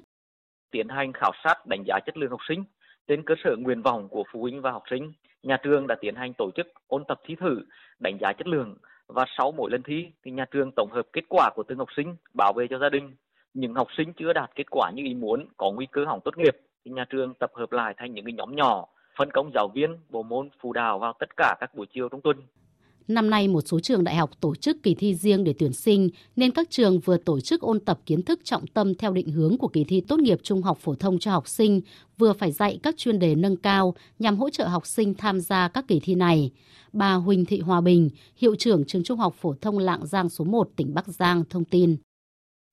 [0.72, 2.64] Tiến hành khảo sát đánh giá chất lượng học sinh
[3.08, 5.14] trên cơ sở nguyện vọng của phụ huynh và học sinh.
[5.44, 7.60] Nhà trường đã tiến hành tổ chức ôn tập thi thử,
[8.00, 11.24] đánh giá chất lượng và sau mỗi lần thi thì nhà trường tổng hợp kết
[11.30, 13.16] quả của từng học sinh bảo vệ cho gia đình.
[13.54, 16.38] Những học sinh chưa đạt kết quả như ý muốn có nguy cơ hỏng tốt
[16.38, 19.70] nghiệp thì nhà trường tập hợp lại thành những cái nhóm nhỏ, phân công giáo
[19.76, 22.38] viên, bộ môn phụ đạo vào tất cả các buổi chiều trong tuần.
[23.08, 26.10] Năm nay một số trường đại học tổ chức kỳ thi riêng để tuyển sinh
[26.36, 29.58] nên các trường vừa tổ chức ôn tập kiến thức trọng tâm theo định hướng
[29.58, 31.82] của kỳ thi tốt nghiệp trung học phổ thông cho học sinh,
[32.18, 35.68] vừa phải dạy các chuyên đề nâng cao nhằm hỗ trợ học sinh tham gia
[35.68, 36.52] các kỳ thi này.
[36.94, 40.46] Bà Huỳnh Thị Hòa Bình, hiệu trưởng trường trung học phổ thông Lạng Giang số
[40.46, 41.98] 1 tỉnh Bắc Giang thông tin.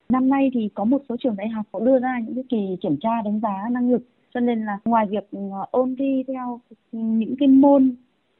[0.08, 2.76] Năm nay thì có một số trường đại học họ đưa ra những cái kỳ
[2.80, 4.02] kiểm tra đánh giá năng lực,
[4.34, 6.60] cho nên là ngoài việc ờ, ôn thi theo
[6.92, 7.94] những cái môn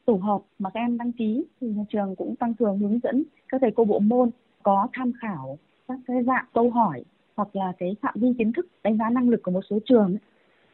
[0.05, 3.25] tổ hợp mà các em đăng ký thì nhà trường cũng tăng cường hướng dẫn
[3.49, 4.31] các thầy cô bộ môn
[4.63, 7.05] có tham khảo các cái dạng câu hỏi
[7.37, 10.17] hoặc là cái phạm vi kiến thức đánh giá năng lực của một số trường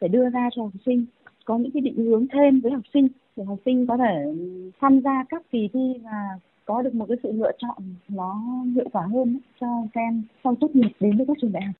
[0.01, 1.05] để đưa ra cho học sinh.
[1.45, 4.71] Có những cái định hướng thêm với học sinh để học sinh có thể ừ,
[4.79, 8.41] tham gia các kỳ thi và có được một cái sự lựa chọn nó
[8.75, 11.75] hiệu quả hơn cho các em sau tốt nghiệp đến với các trường đại học.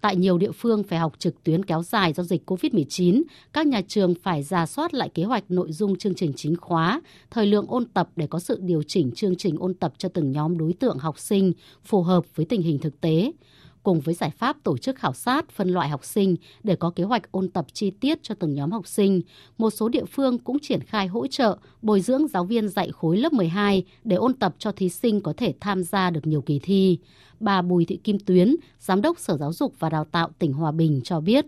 [0.00, 3.22] Tại nhiều địa phương phải học trực tuyến kéo dài do dịch COVID-19,
[3.52, 7.00] các nhà trường phải ra soát lại kế hoạch nội dung chương trình chính khóa,
[7.30, 10.30] thời lượng ôn tập để có sự điều chỉnh chương trình ôn tập cho từng
[10.30, 13.32] nhóm đối tượng học sinh phù hợp với tình hình thực tế
[13.82, 17.04] cùng với giải pháp tổ chức khảo sát, phân loại học sinh để có kế
[17.04, 19.22] hoạch ôn tập chi tiết cho từng nhóm học sinh.
[19.58, 23.16] Một số địa phương cũng triển khai hỗ trợ, bồi dưỡng giáo viên dạy khối
[23.16, 26.58] lớp 12 để ôn tập cho thí sinh có thể tham gia được nhiều kỳ
[26.58, 26.98] thi.
[27.40, 30.72] Bà Bùi Thị Kim Tuyến, Giám đốc Sở Giáo dục và Đào tạo tỉnh Hòa
[30.72, 31.46] Bình cho biết.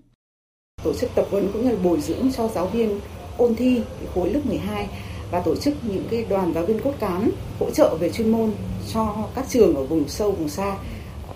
[0.85, 3.01] Tổ chức tập huấn cũng như là bồi dưỡng cho giáo viên
[3.39, 3.81] ôn thi
[4.15, 4.89] khối lớp 12
[5.31, 8.53] và tổ chức những cái đoàn giáo viên cốt cán hỗ trợ về chuyên môn
[8.93, 10.77] cho các trường ở vùng sâu vùng xa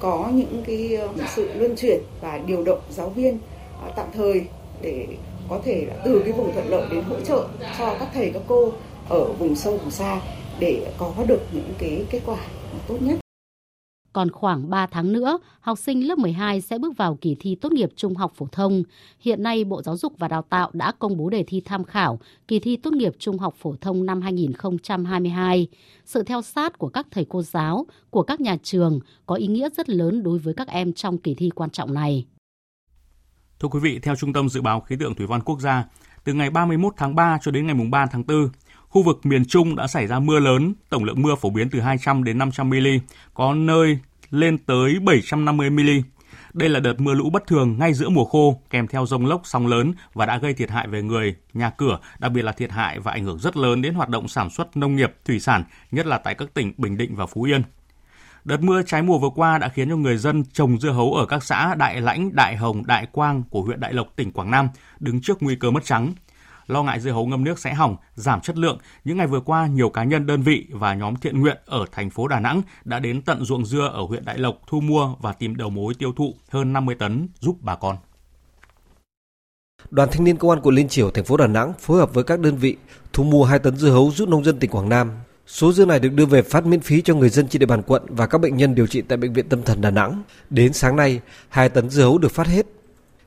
[0.07, 3.39] có những cái ờ, sự luân chuyển và điều động giáo viên
[3.83, 4.45] ờ, tạm thời
[4.83, 5.07] để
[5.49, 7.47] có thể từ cái vùng thuận lợi đến hỗ trợ
[7.79, 8.73] cho các thầy, các cô
[9.09, 10.21] ở vùng sâu, vùng xa
[10.59, 12.39] để có được những cái kết quả
[12.89, 13.26] tốt nhất.
[14.17, 17.73] Còn khoảng 3 tháng nữa, học sinh lớp 12 sẽ bước vào kỳ thi tốt
[17.73, 18.83] nghiệp trung học phổ thông.
[19.21, 22.19] Hiện nay, Bộ Giáo dục và Đào tạo đã công bố đề thi tham khảo
[22.49, 25.69] kỳ thi tốt nghiệp trung học phổ thông năm 2022.
[26.05, 29.69] Sự theo sát của các thầy cô giáo, của các nhà trường có ý nghĩa
[29.77, 32.27] rất lớn đối với các em trong kỳ thi quan trọng này.
[33.61, 35.85] Thưa quý vị, theo Trung tâm Dự báo Khí tượng Thủy văn Quốc gia,
[36.25, 38.49] từ ngày 31 tháng 3 cho đến ngày 3 tháng 4,
[38.97, 41.81] khu vực miền Trung đã xảy ra mưa lớn, tổng lượng mưa phổ biến từ
[41.81, 42.87] 200 đến 500 mm,
[43.35, 43.99] có nơi
[44.31, 45.89] lên tới 750 mm.
[46.53, 49.41] Đây là đợt mưa lũ bất thường ngay giữa mùa khô, kèm theo rông lốc
[49.45, 52.71] sóng lớn và đã gây thiệt hại về người, nhà cửa, đặc biệt là thiệt
[52.71, 55.65] hại và ảnh hưởng rất lớn đến hoạt động sản xuất nông nghiệp, thủy sản,
[55.91, 57.63] nhất là tại các tỉnh Bình Định và Phú Yên.
[58.45, 61.27] Đợt mưa trái mùa vừa qua đã khiến cho người dân trồng dưa hấu ở
[61.27, 64.69] các xã Đại Lãnh, Đại Hồng, Đại Quang của huyện Đại Lộc, tỉnh Quảng Nam
[65.01, 66.13] đứng trước nguy cơ mất trắng.
[66.67, 69.67] Lo ngại dưa hấu ngâm nước sẽ hỏng, giảm chất lượng, những ngày vừa qua
[69.67, 72.99] nhiều cá nhân đơn vị và nhóm thiện nguyện ở thành phố Đà Nẵng đã
[72.99, 76.13] đến tận ruộng dưa ở huyện Đại Lộc thu mua và tìm đầu mối tiêu
[76.17, 77.97] thụ hơn 50 tấn giúp bà con.
[79.91, 82.25] Đoàn thanh niên công an quận Liên Triểu, thành phố Đà Nẵng phối hợp với
[82.25, 82.77] các đơn vị
[83.13, 85.11] thu mua 2 tấn dưa hấu giúp nông dân tỉnh Quảng Nam.
[85.47, 87.83] Số dưa này được đưa về phát miễn phí cho người dân trên địa bàn
[87.83, 90.23] quận và các bệnh nhân điều trị tại bệnh viện tâm thần Đà Nẵng.
[90.51, 92.67] Đến sáng nay, 2 tấn dưa hấu được phát hết.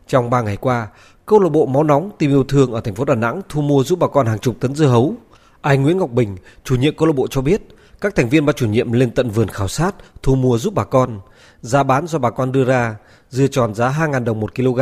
[0.07, 0.87] Trong 3 ngày qua,
[1.29, 3.83] Câu lạc bộ máu nóng tìm yêu thương ở thành phố Đà Nẵng thu mua
[3.83, 5.13] giúp bà con hàng chục tấn dưa hấu.
[5.61, 7.61] Anh Nguyễn Ngọc Bình, chủ nhiệm câu lạc bộ cho biết,
[8.01, 10.83] các thành viên ban chủ nhiệm lên tận vườn khảo sát, thu mua giúp bà
[10.83, 11.19] con.
[11.61, 12.95] Giá bán do bà con đưa ra,
[13.29, 14.79] dưa tròn giá 2.000 đồng một kg,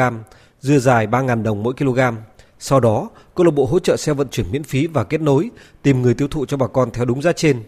[0.60, 2.00] dưa dài 3.000 đồng mỗi kg.
[2.60, 5.50] Sau đó, câu lạc bộ hỗ trợ xe vận chuyển miễn phí và kết nối,
[5.82, 7.64] tìm người tiêu thụ cho bà con theo đúng giá trên.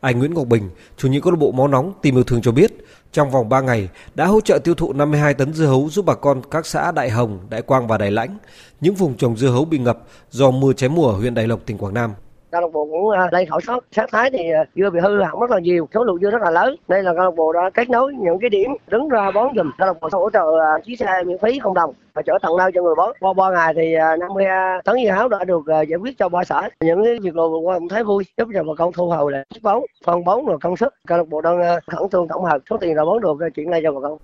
[0.00, 2.52] Anh Nguyễn Ngọc Bình, chủ nhiệm câu lạc bộ máu nóng tìm yêu thương cho
[2.52, 2.72] biết,
[3.12, 6.14] trong vòng 3 ngày đã hỗ trợ tiêu thụ 52 tấn dưa hấu giúp bà
[6.14, 8.38] con các xã Đại Hồng, Đại Quang và Đại Lãnh,
[8.80, 9.98] những vùng trồng dưa hấu bị ngập
[10.30, 12.12] do mưa cháy mùa ở huyện Đại Lộc, tỉnh Quảng Nam
[12.56, 15.22] câu lạc bộ cũng à, đây khảo sát sát thái thì à, dưa bị hư
[15.22, 16.76] hỏng rất là nhiều số lượng dưa rất là lớn.
[16.88, 19.70] Đây là câu lạc bộ đã kết nối những cái điểm đứng ra bón dùm
[19.78, 22.56] câu lạc bộ hỗ trợ à, chiếc xe miễn phí không đồng và chở tận
[22.58, 23.12] nơi cho người bón.
[23.20, 24.44] Qua ba ngày thì à, 50
[24.84, 26.68] tấn dưa hấu đã được giải quyết cho ba xã.
[26.80, 29.44] Những cái việc làm qua cũng thấy vui giúp cho bà con thu hồi lại
[29.62, 30.94] bón phân bón rồi công sức.
[31.08, 33.80] Câu lạc bộ đang khẩn trương tổng hợp số tiền đã bón được chuyển lại
[33.84, 34.18] cho bà con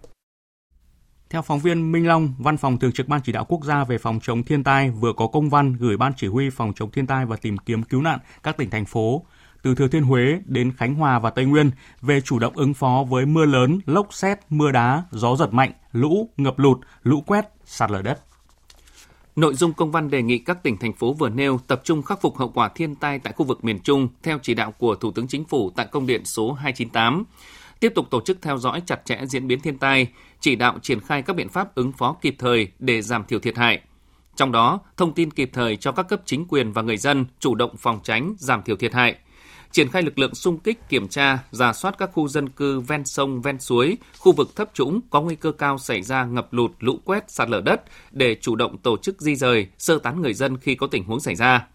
[1.32, 3.98] theo phóng viên Minh Long, Văn phòng Thường trực Ban Chỉ đạo Quốc gia về
[3.98, 7.06] phòng chống thiên tai vừa có công văn gửi Ban Chỉ huy phòng chống thiên
[7.06, 9.22] tai và tìm kiếm cứu nạn các tỉnh thành phố
[9.62, 11.70] từ Thừa Thiên Huế đến Khánh Hòa và Tây Nguyên
[12.02, 15.72] về chủ động ứng phó với mưa lớn, lốc xét, mưa đá, gió giật mạnh,
[15.92, 18.20] lũ, ngập lụt, lũ quét, sạt lở đất.
[19.36, 22.20] Nội dung công văn đề nghị các tỉnh thành phố vừa nêu tập trung khắc
[22.20, 25.10] phục hậu quả thiên tai tại khu vực miền Trung theo chỉ đạo của Thủ
[25.10, 27.24] tướng Chính phủ tại công điện số 298
[27.82, 30.06] tiếp tục tổ chức theo dõi chặt chẽ diễn biến thiên tai,
[30.40, 33.56] chỉ đạo triển khai các biện pháp ứng phó kịp thời để giảm thiểu thiệt
[33.56, 33.80] hại.
[34.36, 37.54] Trong đó, thông tin kịp thời cho các cấp chính quyền và người dân chủ
[37.54, 39.16] động phòng tránh, giảm thiểu thiệt hại.
[39.72, 43.04] Triển khai lực lượng xung kích kiểm tra, giả soát các khu dân cư ven
[43.04, 46.70] sông, ven suối, khu vực thấp trũng có nguy cơ cao xảy ra ngập lụt,
[46.78, 50.34] lũ quét, sạt lở đất để chủ động tổ chức di rời, sơ tán người
[50.34, 51.66] dân khi có tình huống xảy ra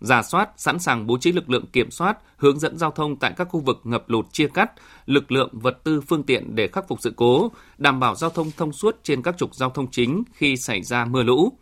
[0.00, 3.32] giả soát, sẵn sàng bố trí lực lượng kiểm soát, hướng dẫn giao thông tại
[3.36, 4.72] các khu vực ngập lụt chia cắt,
[5.06, 8.50] lực lượng vật tư phương tiện để khắc phục sự cố, đảm bảo giao thông
[8.56, 11.52] thông suốt trên các trục giao thông chính khi xảy ra mưa lũ.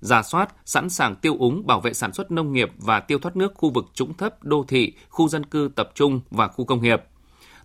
[0.00, 3.36] Giả soát, sẵn sàng tiêu úng bảo vệ sản xuất nông nghiệp và tiêu thoát
[3.36, 6.82] nước khu vực trũng thấp, đô thị, khu dân cư tập trung và khu công
[6.82, 7.02] nghiệp.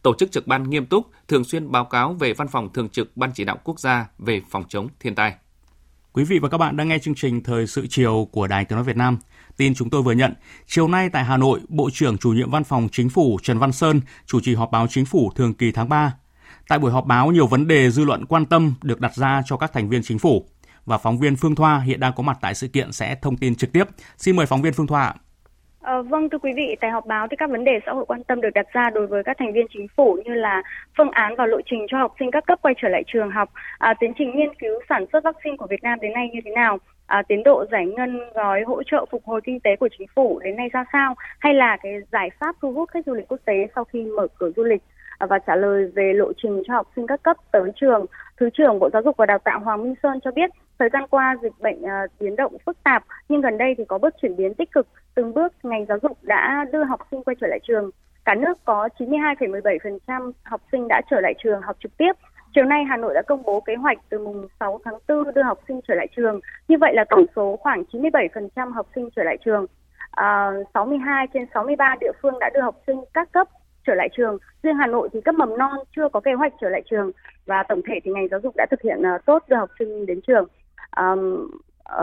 [0.04, 3.18] Tổ chức trực ban nghiêm túc, thường xuyên báo cáo về Văn phòng Thường trực
[3.18, 5.36] Ban Chỉ đạo Quốc gia về phòng chống thiên tai.
[6.18, 8.76] Quý vị và các bạn đang nghe chương trình Thời sự chiều của Đài Tiếng
[8.76, 9.18] Nói Việt Nam.
[9.58, 10.34] Tin chúng tôi vừa nhận,
[10.68, 13.72] chiều nay tại Hà Nội, Bộ trưởng chủ nhiệm Văn phòng Chính phủ Trần Văn
[13.72, 16.14] Sơn chủ trì họp báo Chính phủ thường kỳ tháng 3.
[16.68, 19.58] Tại buổi họp báo, nhiều vấn đề dư luận quan tâm được đặt ra cho
[19.58, 20.46] các thành viên chính phủ.
[20.86, 23.56] Và phóng viên Phương Thoa hiện đang có mặt tại sự kiện sẽ thông tin
[23.56, 23.84] trực tiếp.
[24.18, 25.14] Xin mời phóng viên Phương Thoa.
[25.88, 28.24] À, vâng thưa quý vị, tại họp báo thì các vấn đề xã hội quan
[28.24, 30.62] tâm được đặt ra đối với các thành viên chính phủ như là
[30.98, 33.50] phương án và lộ trình cho học sinh các cấp quay trở lại trường học,
[33.78, 36.52] à, tiến trình nghiên cứu sản xuất vaccine của Việt Nam đến nay như thế
[36.52, 40.08] nào, à, tiến độ giải ngân gói hỗ trợ phục hồi kinh tế của chính
[40.16, 43.28] phủ đến nay ra sao, hay là cái giải pháp thu hút khách du lịch
[43.28, 44.82] quốc tế sau khi mở cửa du lịch
[45.18, 48.06] à, và trả lời về lộ trình cho học sinh các cấp tới trường,
[48.38, 50.50] Thứ trưởng Bộ Giáo dục và Đào tạo Hoàng Minh Sơn cho biết
[50.80, 53.98] thời gian qua dịch bệnh uh, biến động phức tạp nhưng gần đây thì có
[53.98, 57.36] bước chuyển biến tích cực, từng bước ngành giáo dục đã đưa học sinh quay
[57.42, 57.90] trở lại trường.
[58.26, 62.12] Cả nước có 92,17% học sinh đã trở lại trường học trực tiếp.
[62.56, 65.44] Chiều nay Hà Nội đã công bố kế hoạch từ mùng 6 tháng 4 đưa
[65.44, 66.40] học sinh trở lại trường.
[66.68, 69.66] Như vậy là tổng số khoảng 97% học sinh trở lại trường.
[70.12, 73.48] Ờ, à, 62 trên 63 địa phương đã đưa học sinh các cấp
[73.88, 74.38] trở lại trường.
[74.64, 77.12] Riêng Hà Nội thì cấp mầm non chưa có kế hoạch trở lại trường
[77.46, 80.06] và tổng thể thì ngành giáo dục đã thực hiện uh, tốt đưa học sinh
[80.06, 80.48] đến trường.
[80.96, 81.48] Um,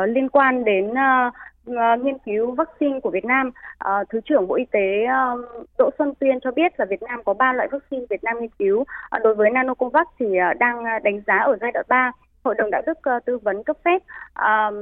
[0.03, 1.35] uh, liên quan đến uh,
[1.70, 3.51] uh, nghiên cứu vaccine của Việt Nam,
[3.85, 7.24] uh, Thứ trưởng Bộ Y tế uh, Đỗ Xuân Tuyên cho biết là Việt Nam
[7.24, 8.80] có 3 loại vaccine Việt Nam nghiên cứu.
[8.80, 12.12] Uh, đối với Nanocovax thì uh, đang đánh giá ở giai đoạn 3.
[12.45, 14.03] Hội đồng đạo đức uh, tư vấn cấp phép,
[14.41, 14.74] uh,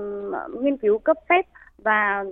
[0.62, 1.46] nghiên cứu cấp phép
[1.78, 2.24] và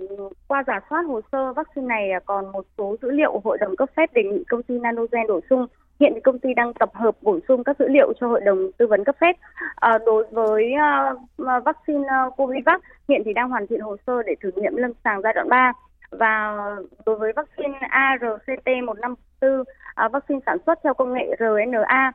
[0.47, 3.89] qua giả soát hồ sơ vaccine này còn một số dữ liệu hội đồng cấp
[3.95, 5.67] phép đề nghị công ty Nanogen bổ sung.
[6.01, 8.87] Hiện công ty đang tập hợp bổ sung các dữ liệu cho hội đồng tư
[8.87, 9.35] vấn cấp phép.
[9.75, 14.23] À, đối với à, vaccine à, uh, Covivac, hiện thì đang hoàn thiện hồ sơ
[14.23, 15.73] để thử nghiệm lâm sàng giai đoạn 3.
[16.11, 16.55] Và
[17.05, 19.63] đối với vaccine ARCT-154,
[19.95, 22.11] à, vaccine sản xuất theo công nghệ RNA,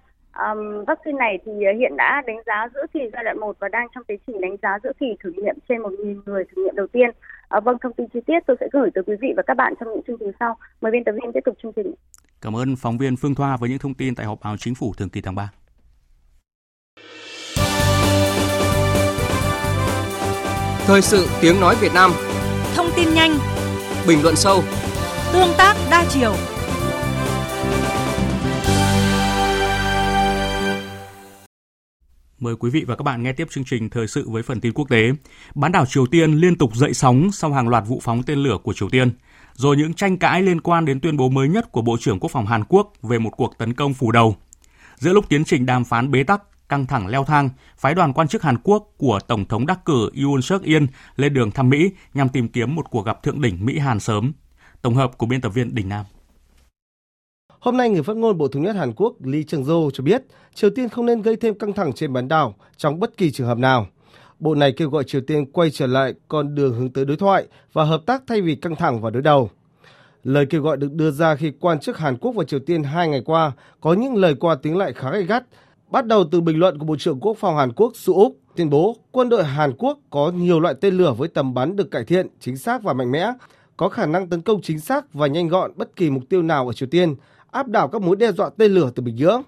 [0.50, 3.86] Um, vaccine này thì hiện đã đánh giá giữa kỳ giai đoạn 1 và đang
[3.94, 6.86] trong tiến trình đánh giá giữa kỳ thử nghiệm trên 1.000 người thử nghiệm đầu
[6.86, 7.10] tiên.
[7.48, 9.74] À, vâng, thông tin chi tiết tôi sẽ gửi tới quý vị và các bạn
[9.80, 10.56] trong những chương trình sau.
[10.80, 11.94] Mời biên tập viên tiếp tục chương trình.
[12.40, 14.94] Cảm ơn phóng viên Phương Thoa với những thông tin tại họp báo chính phủ
[14.96, 15.50] thường kỳ tháng 3.
[20.86, 22.12] Thời sự tiếng nói Việt Nam.
[22.74, 23.38] Thông tin nhanh.
[24.08, 24.62] Bình luận sâu.
[25.32, 26.34] Tương tác đa chiều.
[32.38, 34.72] Mời quý vị và các bạn nghe tiếp chương trình thời sự với phần tin
[34.72, 35.10] quốc tế.
[35.54, 38.58] Bán đảo Triều Tiên liên tục dậy sóng sau hàng loạt vụ phóng tên lửa
[38.62, 39.10] của Triều Tiên,
[39.56, 42.30] rồi những tranh cãi liên quan đến tuyên bố mới nhất của Bộ trưởng Quốc
[42.30, 44.36] phòng Hàn Quốc về một cuộc tấn công phủ đầu.
[44.96, 47.48] Giữa lúc tiến trình đàm phán bế tắc, căng thẳng leo thang,
[47.78, 50.84] phái đoàn quan chức Hàn Quốc của Tổng thống đắc cử Yoon suk yeol
[51.16, 54.32] lên đường thăm Mỹ nhằm tìm kiếm một cuộc gặp thượng đỉnh Mỹ-Hàn sớm.
[54.82, 56.04] Tổng hợp của biên tập viên Đình Nam.
[57.58, 60.22] Hôm nay, người phát ngôn Bộ Thống nhất Hàn Quốc Lee Chung-jo cho biết
[60.54, 63.46] Triều Tiên không nên gây thêm căng thẳng trên bán đảo trong bất kỳ trường
[63.46, 63.86] hợp nào.
[64.38, 67.46] Bộ này kêu gọi Triều Tiên quay trở lại con đường hướng tới đối thoại
[67.72, 69.50] và hợp tác thay vì căng thẳng và đối đầu.
[70.24, 73.08] Lời kêu gọi được đưa ra khi quan chức Hàn Quốc và Triều Tiên hai
[73.08, 75.44] ngày qua có những lời qua tiếng lại khá gay gắt,
[75.90, 78.70] bắt đầu từ bình luận của Bộ trưởng Quốc phòng Hàn Quốc Su Úc tuyên
[78.70, 82.04] bố quân đội Hàn Quốc có nhiều loại tên lửa với tầm bắn được cải
[82.04, 83.32] thiện, chính xác và mạnh mẽ,
[83.76, 86.66] có khả năng tấn công chính xác và nhanh gọn bất kỳ mục tiêu nào
[86.66, 87.14] ở Triều Tiên,
[87.50, 89.42] áp đảo các mối đe dọa tên lửa từ Bình Nhưỡng.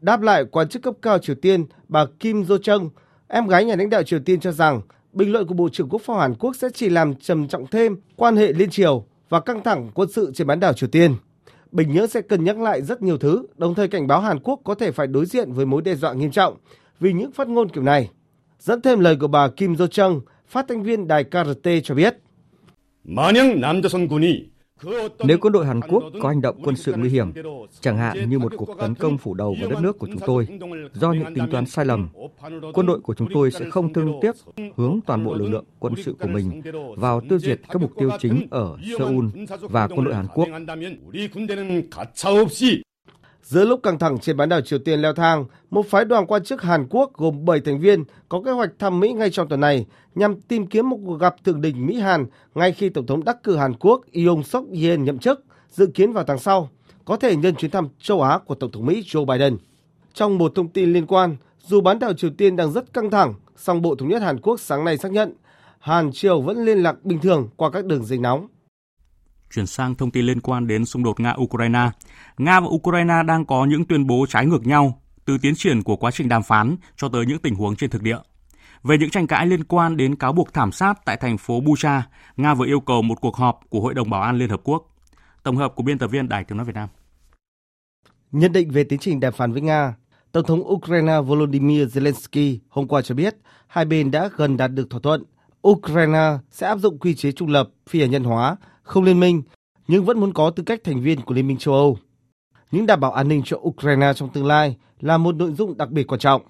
[0.00, 2.90] Đáp lại, quan chức cấp cao Triều Tiên bà Kim Jo Chung,
[3.34, 4.80] em gái nhà lãnh đạo Triều Tiên cho rằng
[5.12, 7.96] bình luận của Bộ trưởng Quốc phòng Hàn Quốc sẽ chỉ làm trầm trọng thêm
[8.16, 11.14] quan hệ liên triều và căng thẳng quân sự trên bán đảo Triều Tiên.
[11.72, 14.60] Bình Nhưỡng sẽ cân nhắc lại rất nhiều thứ, đồng thời cảnh báo Hàn Quốc
[14.64, 16.56] có thể phải đối diện với mối đe dọa nghiêm trọng
[17.00, 18.10] vì những phát ngôn kiểu này.
[18.58, 22.16] Dẫn thêm lời của bà Kim Do-chung, phát thanh viên đài KRT cho biết.
[25.24, 27.32] Nếu quân đội Hàn Quốc có hành động quân sự nguy hiểm,
[27.80, 30.46] chẳng hạn như một cuộc tấn công phủ đầu vào đất nước của chúng tôi,
[30.92, 32.08] do những tính toán sai lầm,
[32.74, 34.34] quân đội của chúng tôi sẽ không thương tiếc
[34.76, 36.62] hướng toàn bộ lực lượng quân sự của mình
[36.96, 39.26] vào tiêu diệt các mục tiêu chính ở Seoul
[39.60, 40.48] và quân đội Hàn Quốc.
[43.52, 46.44] Giữa lúc căng thẳng trên bán đảo Triều Tiên leo thang, một phái đoàn quan
[46.44, 49.60] chức Hàn Quốc gồm 7 thành viên có kế hoạch thăm Mỹ ngay trong tuần
[49.60, 53.42] này nhằm tìm kiếm một cuộc gặp thượng đỉnh Mỹ-Hàn ngay khi Tổng thống đắc
[53.42, 56.68] cử Hàn Quốc Yoon suk yeol nhậm chức, dự kiến vào tháng sau,
[57.04, 59.56] có thể nhân chuyến thăm châu Á của Tổng thống Mỹ Joe Biden.
[60.14, 63.34] Trong một thông tin liên quan, dù bán đảo Triều Tiên đang rất căng thẳng,
[63.56, 65.34] song Bộ Thống nhất Hàn Quốc sáng nay xác nhận
[65.78, 68.48] Hàn Triều vẫn liên lạc bình thường qua các đường dây nóng.
[69.54, 71.90] Chuyển sang thông tin liên quan đến xung đột Nga-Ukraine.
[72.38, 75.96] Nga và Ukraine đang có những tuyên bố trái ngược nhau, từ tiến triển của
[75.96, 78.18] quá trình đàm phán cho tới những tình huống trên thực địa.
[78.82, 82.02] Về những tranh cãi liên quan đến cáo buộc thảm sát tại thành phố Bucha,
[82.36, 84.86] Nga vừa yêu cầu một cuộc họp của Hội đồng Bảo an Liên Hợp Quốc.
[85.42, 86.88] Tổng hợp của biên tập viên Đài tiếng nói Việt Nam.
[88.32, 89.94] Nhận định về tiến trình đàm phán với Nga,
[90.32, 93.36] Tổng thống Ukraine Volodymyr Zelensky hôm qua cho biết
[93.66, 95.24] hai bên đã gần đạt được thỏa thuận.
[95.68, 98.56] Ukraine sẽ áp dụng quy chế trung lập, phi hạt nhân hóa
[98.92, 99.42] không liên minh
[99.88, 101.98] nhưng vẫn muốn có tư cách thành viên của Liên minh châu Âu.
[102.70, 105.90] Những đảm bảo an ninh cho Ukraine trong tương lai là một nội dung đặc
[105.90, 106.42] biệt quan trọng.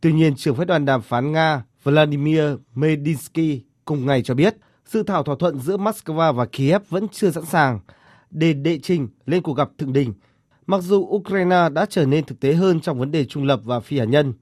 [0.00, 2.42] Tuy nhiên, trưởng phái đoàn đàm phán Nga Vladimir
[2.74, 7.30] Medinsky cùng ngày cho biết dự thảo thỏa thuận giữa Moscow và Kiev vẫn chưa
[7.30, 7.80] sẵn sàng
[8.30, 10.12] để đệ trình lên cuộc gặp thượng đỉnh,
[10.66, 13.80] mặc dù Ukraine đã trở nên thực tế hơn trong vấn đề trung lập và
[13.80, 14.32] phi hạt nhân.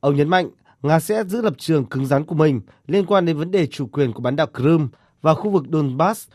[0.00, 0.50] Ông nhấn mạnh
[0.82, 3.86] Nga sẽ giữ lập trường cứng rắn của mình liên quan đến vấn đề chủ
[3.86, 4.86] quyền của bán đảo Crimea
[5.22, 6.28] và khu vực Donbass.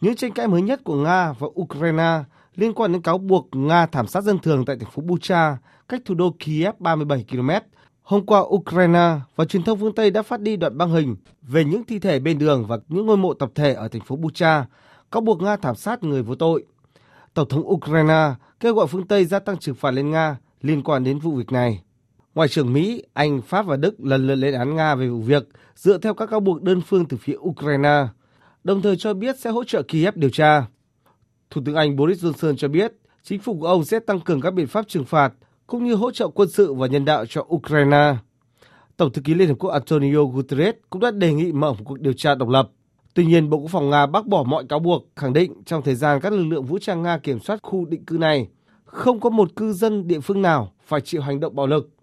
[0.00, 2.22] Những tranh cãi mới nhất của Nga và Ukraine
[2.54, 5.56] liên quan đến cáo buộc Nga thảm sát dân thường tại thành phố Bucha,
[5.88, 7.50] cách thủ đô Kiev 37 km.
[8.02, 11.64] Hôm qua, Ukraine và truyền thông phương Tây đã phát đi đoạn băng hình về
[11.64, 14.66] những thi thể bên đường và những ngôi mộ tập thể ở thành phố Bucha,
[15.12, 16.64] cáo buộc Nga thảm sát người vô tội.
[17.34, 21.04] Tổng thống Ukraine kêu gọi phương Tây gia tăng trừng phạt lên Nga liên quan
[21.04, 21.82] đến vụ việc này.
[22.36, 25.48] Ngoại trưởng Mỹ, Anh, Pháp và Đức lần lượt lên án Nga về vụ việc
[25.74, 28.06] dựa theo các cáo buộc đơn phương từ phía Ukraine
[28.64, 30.66] đồng thời cho biết sẽ hỗ trợ Kiev điều tra.
[31.50, 34.50] Thủ tướng Anh Boris Johnson cho biết chính phủ của ông sẽ tăng cường các
[34.50, 35.32] biện pháp trừng phạt
[35.66, 38.14] cũng như hỗ trợ quân sự và nhân đạo cho Ukraine.
[38.96, 42.00] Tổng thư ký Liên Hợp Quốc Antonio Guterres cũng đã đề nghị mở một cuộc
[42.00, 42.70] điều tra độc lập.
[43.14, 45.94] Tuy nhiên, Bộ Quốc phòng Nga bác bỏ mọi cáo buộc, khẳng định trong thời
[45.94, 48.48] gian các lực lượng vũ trang Nga kiểm soát khu định cư này,
[48.84, 51.95] không có một cư dân địa phương nào phải chịu hành động bạo lực.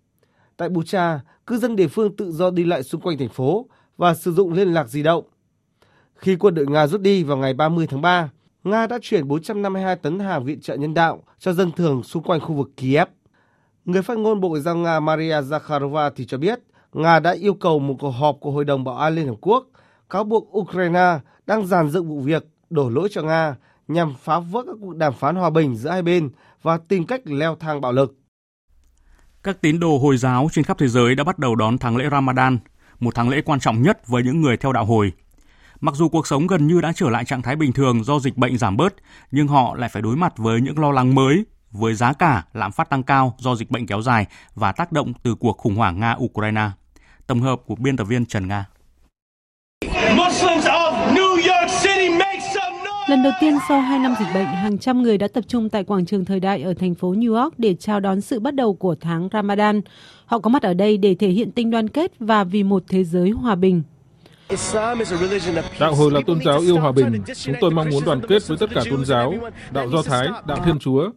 [0.63, 3.65] Tại Bucha, cư dân địa phương tự do đi lại xung quanh thành phố
[3.97, 5.23] và sử dụng liên lạc di động.
[6.15, 8.29] Khi quân đội Nga rút đi vào ngày 30 tháng 3,
[8.63, 12.39] Nga đã chuyển 452 tấn hàng viện trợ nhân đạo cho dân thường xung quanh
[12.39, 13.07] khu vực Kiev.
[13.85, 16.59] Người phát ngôn Bộ Ngoại giao Nga Maria Zakharova thì cho biết
[16.93, 19.67] Nga đã yêu cầu một cuộc họp của Hội đồng Bảo an Liên Hợp Quốc
[20.09, 23.55] cáo buộc Ukraine đang giàn dựng vụ việc đổ lỗi cho Nga
[23.87, 26.29] nhằm phá vỡ các cuộc đàm phán hòa bình giữa hai bên
[26.61, 28.15] và tìm cách leo thang bạo lực.
[29.43, 32.05] Các tín đồ Hồi giáo trên khắp thế giới đã bắt đầu đón tháng lễ
[32.11, 32.59] Ramadan,
[32.99, 35.11] một tháng lễ quan trọng nhất với những người theo đạo hồi.
[35.81, 38.37] Mặc dù cuộc sống gần như đã trở lại trạng thái bình thường do dịch
[38.37, 38.93] bệnh giảm bớt,
[39.31, 42.71] nhưng họ lại phải đối mặt với những lo lắng mới với giá cả, lạm
[42.71, 44.25] phát tăng cao do dịch bệnh kéo dài
[44.55, 46.69] và tác động từ cuộc khủng hoảng Nga-Ukraine.
[47.27, 48.65] Tổng hợp của biên tập viên Trần Nga.
[53.13, 55.83] Lần đầu tiên sau 2 năm dịch bệnh, hàng trăm người đã tập trung tại
[55.83, 58.73] quảng trường thời đại ở thành phố New York để chào đón sự bắt đầu
[58.73, 59.81] của tháng Ramadan.
[60.25, 63.03] Họ có mặt ở đây để thể hiện tình đoàn kết và vì một thế
[63.03, 63.83] giới hòa bình.
[65.79, 67.23] Đạo hồi là tôn giáo yêu hòa bình.
[67.35, 69.33] Chúng tôi mong muốn đoàn kết với tất cả tôn giáo,
[69.71, 71.09] đạo Do Thái, đạo Thiên Chúa.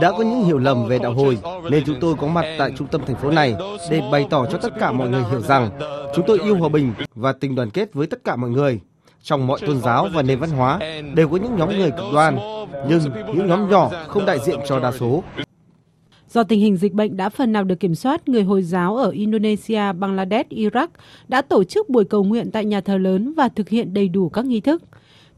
[0.00, 1.38] Đã có những hiểu lầm về đạo hồi,
[1.70, 3.54] nên chúng tôi có mặt tại trung tâm thành phố này
[3.90, 5.70] để bày tỏ cho tất cả mọi người hiểu rằng
[6.14, 8.80] chúng tôi yêu hòa bình và tình đoàn kết với tất cả mọi người.
[9.22, 10.78] Trong mọi tôn giáo và nền văn hóa
[11.14, 12.38] đều có những nhóm người cực đoan,
[12.88, 13.00] nhưng
[13.34, 15.22] những nhóm nhỏ không đại diện cho đa số.
[16.36, 19.10] Do tình hình dịch bệnh đã phần nào được kiểm soát, người Hồi giáo ở
[19.10, 20.88] Indonesia, Bangladesh, Iraq
[21.28, 24.28] đã tổ chức buổi cầu nguyện tại nhà thờ lớn và thực hiện đầy đủ
[24.28, 24.82] các nghi thức.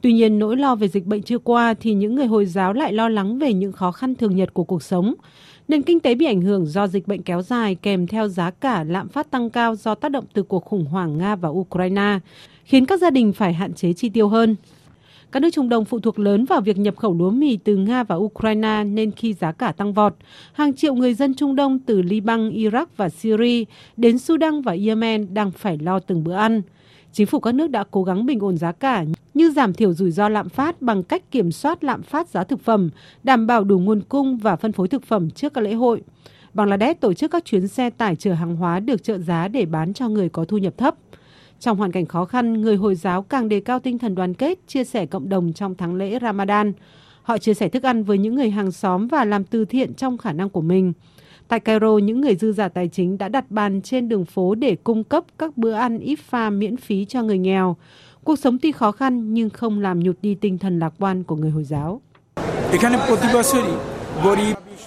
[0.00, 2.92] Tuy nhiên, nỗi lo về dịch bệnh chưa qua thì những người Hồi giáo lại
[2.92, 5.14] lo lắng về những khó khăn thường nhật của cuộc sống.
[5.68, 8.84] Nền kinh tế bị ảnh hưởng do dịch bệnh kéo dài kèm theo giá cả
[8.84, 12.18] lạm phát tăng cao do tác động từ cuộc khủng hoảng Nga và Ukraine,
[12.64, 14.56] khiến các gia đình phải hạn chế chi tiêu hơn.
[15.32, 18.02] Các nước Trung Đông phụ thuộc lớn vào việc nhập khẩu lúa mì từ Nga
[18.02, 20.14] và Ukraine nên khi giá cả tăng vọt,
[20.52, 23.64] hàng triệu người dân Trung Đông từ Liban, Iraq và Syria
[23.96, 26.62] đến Sudan và Yemen đang phải lo từng bữa ăn.
[27.12, 29.04] Chính phủ các nước đã cố gắng bình ổn giá cả
[29.34, 32.60] như giảm thiểu rủi ro lạm phát bằng cách kiểm soát lạm phát giá thực
[32.60, 32.90] phẩm,
[33.22, 36.02] đảm bảo đủ nguồn cung và phân phối thực phẩm trước các lễ hội.
[36.54, 39.94] Bangladesh tổ chức các chuyến xe tải chở hàng hóa được trợ giá để bán
[39.94, 40.94] cho người có thu nhập thấp.
[41.60, 44.58] Trong hoàn cảnh khó khăn, người Hồi giáo càng đề cao tinh thần đoàn kết,
[44.66, 46.72] chia sẻ cộng đồng trong tháng lễ Ramadan.
[47.22, 50.18] Họ chia sẻ thức ăn với những người hàng xóm và làm từ thiện trong
[50.18, 50.92] khả năng của mình.
[51.48, 54.76] Tại Cairo, những người dư giả tài chính đã đặt bàn trên đường phố để
[54.84, 57.76] cung cấp các bữa ăn pha miễn phí cho người nghèo.
[58.24, 61.36] Cuộc sống tuy khó khăn nhưng không làm nhụt đi tinh thần lạc quan của
[61.36, 62.00] người Hồi giáo.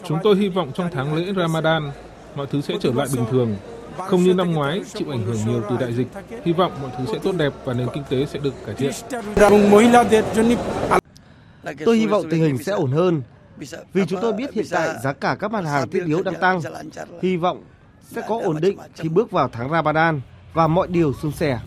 [0.04, 1.92] Chúng tôi hy vọng trong tháng lễ Ramadan,
[2.36, 3.56] mọi thứ sẽ trở lại bình thường.
[3.98, 6.08] Không như năm ngoái, chịu ảnh hưởng nhiều từ đại dịch.
[6.46, 8.92] Hy vọng mọi thứ sẽ tốt đẹp và nền kinh tế sẽ được cải thiện.
[11.86, 13.22] Tôi hy vọng tình hình sẽ ổn hơn.
[13.94, 16.62] Vì chúng tôi biết hiện tại giá cả các mặt hàng thiết yếu đang tăng.
[17.22, 17.64] Hy vọng
[18.02, 20.22] sẽ có ổn định khi bước vào tháng Ramadan
[20.54, 21.60] và mọi điều suôn sẻ.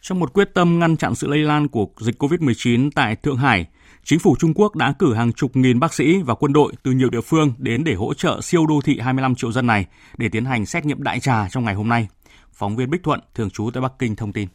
[0.00, 3.66] Trong một quyết tâm ngăn chặn sự lây lan của dịch COVID-19 tại Thượng Hải,
[4.08, 6.90] chính phủ Trung Quốc đã cử hàng chục nghìn bác sĩ và quân đội từ
[6.90, 9.86] nhiều địa phương đến để hỗ trợ siêu đô thị 25 triệu dân này
[10.18, 12.08] để tiến hành xét nghiệm đại trà trong ngày hôm nay.
[12.52, 14.48] Phóng viên Bích Thuận, thường trú tại Bắc Kinh thông tin.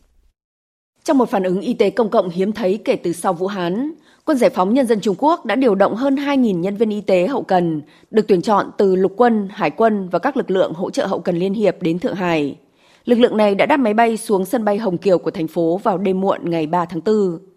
[1.03, 3.91] Trong một phản ứng y tế công cộng hiếm thấy kể từ sau Vũ Hán,
[4.25, 7.01] Quân Giải phóng Nhân dân Trung Quốc đã điều động hơn 2.000 nhân viên y
[7.01, 7.81] tế hậu cần,
[8.11, 11.19] được tuyển chọn từ lục quân, hải quân và các lực lượng hỗ trợ hậu
[11.19, 12.57] cần liên hiệp đến Thượng Hải.
[13.05, 15.77] Lực lượng này đã đáp máy bay xuống sân bay Hồng Kiều của thành phố
[15.83, 17.50] vào đêm muộn ngày 3 tháng 4.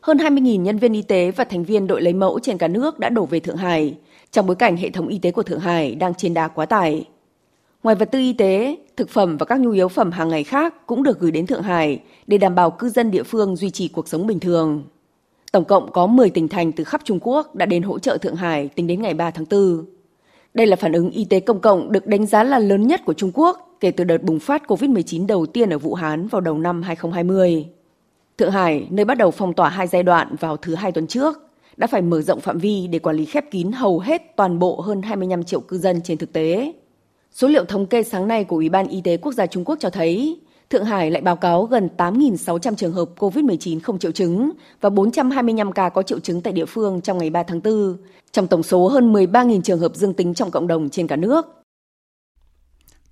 [0.00, 2.98] Hơn 20.000 nhân viên y tế và thành viên đội lấy mẫu trên cả nước
[2.98, 3.94] đã đổ về Thượng Hải,
[4.30, 7.04] trong bối cảnh hệ thống y tế của Thượng Hải đang trên đà quá tải.
[7.82, 10.86] Ngoài vật tư y tế, thực phẩm và các nhu yếu phẩm hàng ngày khác
[10.86, 13.88] cũng được gửi đến Thượng Hải để đảm bảo cư dân địa phương duy trì
[13.88, 14.82] cuộc sống bình thường.
[15.52, 18.36] Tổng cộng có 10 tỉnh thành từ khắp Trung Quốc đã đến hỗ trợ Thượng
[18.36, 19.84] Hải tính đến ngày 3 tháng 4.
[20.54, 23.14] Đây là phản ứng y tế công cộng được đánh giá là lớn nhất của
[23.14, 26.58] Trung Quốc kể từ đợt bùng phát COVID-19 đầu tiên ở Vũ Hán vào đầu
[26.58, 27.66] năm 2020.
[28.40, 31.38] Thượng Hải, nơi bắt đầu phong tỏa hai giai đoạn vào thứ hai tuần trước,
[31.76, 34.80] đã phải mở rộng phạm vi để quản lý khép kín hầu hết toàn bộ
[34.80, 36.72] hơn 25 triệu cư dân trên thực tế.
[37.32, 39.76] Số liệu thống kê sáng nay của Ủy ban Y tế Quốc gia Trung Quốc
[39.80, 44.50] cho thấy, Thượng Hải lại báo cáo gần 8.600 trường hợp COVID-19 không triệu chứng
[44.80, 47.96] và 425 ca có triệu chứng tại địa phương trong ngày 3 tháng 4,
[48.32, 51.59] trong tổng số hơn 13.000 trường hợp dương tính trong cộng đồng trên cả nước.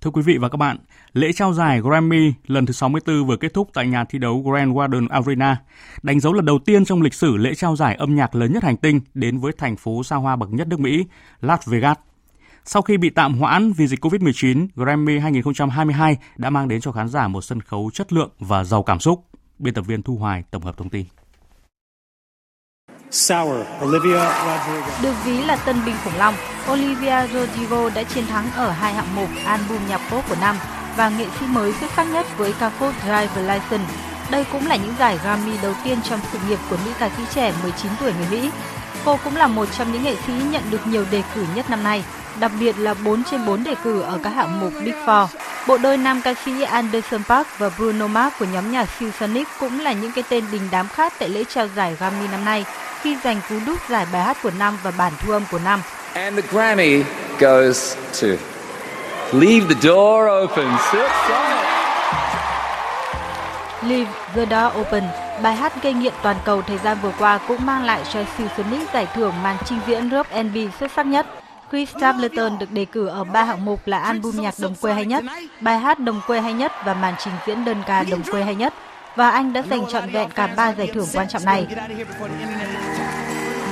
[0.01, 0.77] Thưa quý vị và các bạn,
[1.13, 4.77] lễ trao giải Grammy lần thứ 64 vừa kết thúc tại nhà thi đấu Grand
[4.77, 5.57] Garden Arena,
[6.03, 8.63] đánh dấu lần đầu tiên trong lịch sử lễ trao giải âm nhạc lớn nhất
[8.63, 11.05] hành tinh đến với thành phố xa hoa bậc nhất nước Mỹ,
[11.41, 11.97] Las Vegas.
[12.65, 17.07] Sau khi bị tạm hoãn vì dịch COVID-19, Grammy 2022 đã mang đến cho khán
[17.07, 19.25] giả một sân khấu chất lượng và giàu cảm xúc.
[19.59, 21.05] Biên tập viên Thu Hoài tổng hợp thông tin.
[23.11, 24.87] Sour, Olivia Rodrigo.
[25.01, 26.35] Được ví là tân binh khủng long,
[26.71, 30.55] Olivia Rodrigo đã chiến thắng ở hai hạng mục album nhạc pop của năm
[30.97, 33.93] và nghệ sĩ mới xuất sắc nhất với ca khúc Drive License.
[34.31, 37.23] Đây cũng là những giải Grammy đầu tiên trong sự nghiệp của nữ ca sĩ
[37.35, 38.49] trẻ 19 tuổi người Mỹ.
[39.05, 41.83] Cô cũng là một trong những nghệ sĩ nhận được nhiều đề cử nhất năm
[41.83, 42.03] nay,
[42.39, 45.27] đặc biệt là 4 trên 4 đề cử ở các hạng mục Big Four.
[45.67, 48.89] Bộ đôi nam ca sĩ Anderson Park và Bruno Mars của nhóm nhạc
[49.19, 52.45] Sonic cũng là những cái tên đình đám khác tại lễ trao giải Grammy năm
[52.45, 52.65] nay
[53.01, 55.81] khi giành cú đúc giải bài hát của năm và bản thu âm của năm.
[56.13, 57.03] And the Grammy
[57.39, 58.27] goes to
[59.33, 60.67] Leave the Door Open.
[63.83, 65.03] Leave the Door Open,
[65.43, 68.93] bài hát gây nghiện toàn cầu thời gian vừa qua cũng mang lại cho Symphonic
[68.93, 71.25] giải thưởng màn trình diễn rock R&B xuất sắc nhất.
[71.71, 75.05] Chris Stapleton được đề cử ở ba hạng mục là album nhạc đồng quê hay
[75.05, 75.23] nhất,
[75.61, 78.55] bài hát đồng quê hay nhất và màn trình diễn đơn ca đồng quê hay
[78.55, 78.73] nhất.
[79.15, 81.67] Và anh đã giành trọn vẹn cả ba giải thưởng quan trọng này.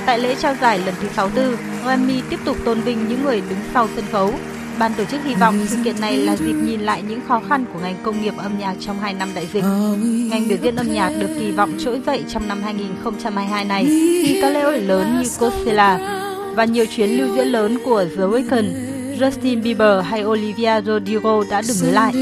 [0.06, 3.60] Tại lễ trao giải lần thứ 64, Grammy tiếp tục tôn vinh những người đứng
[3.74, 4.34] sau sân khấu.
[4.80, 7.66] Ban tổ chức hy vọng sự kiện này là dịp nhìn lại những khó khăn
[7.74, 9.64] của ngành công nghiệp âm nhạc trong 2 năm đại dịch.
[10.30, 13.86] Ngành biểu diễn âm nhạc được kỳ vọng trỗi dậy trong năm 2022 này
[14.26, 16.00] khi các lễ hội lớn như Coachella
[16.56, 18.66] và nhiều chuyến lưu diễn lớn của The Weeknd,
[19.20, 22.14] Justin Bieber hay Olivia Rodrigo đã được nối lại.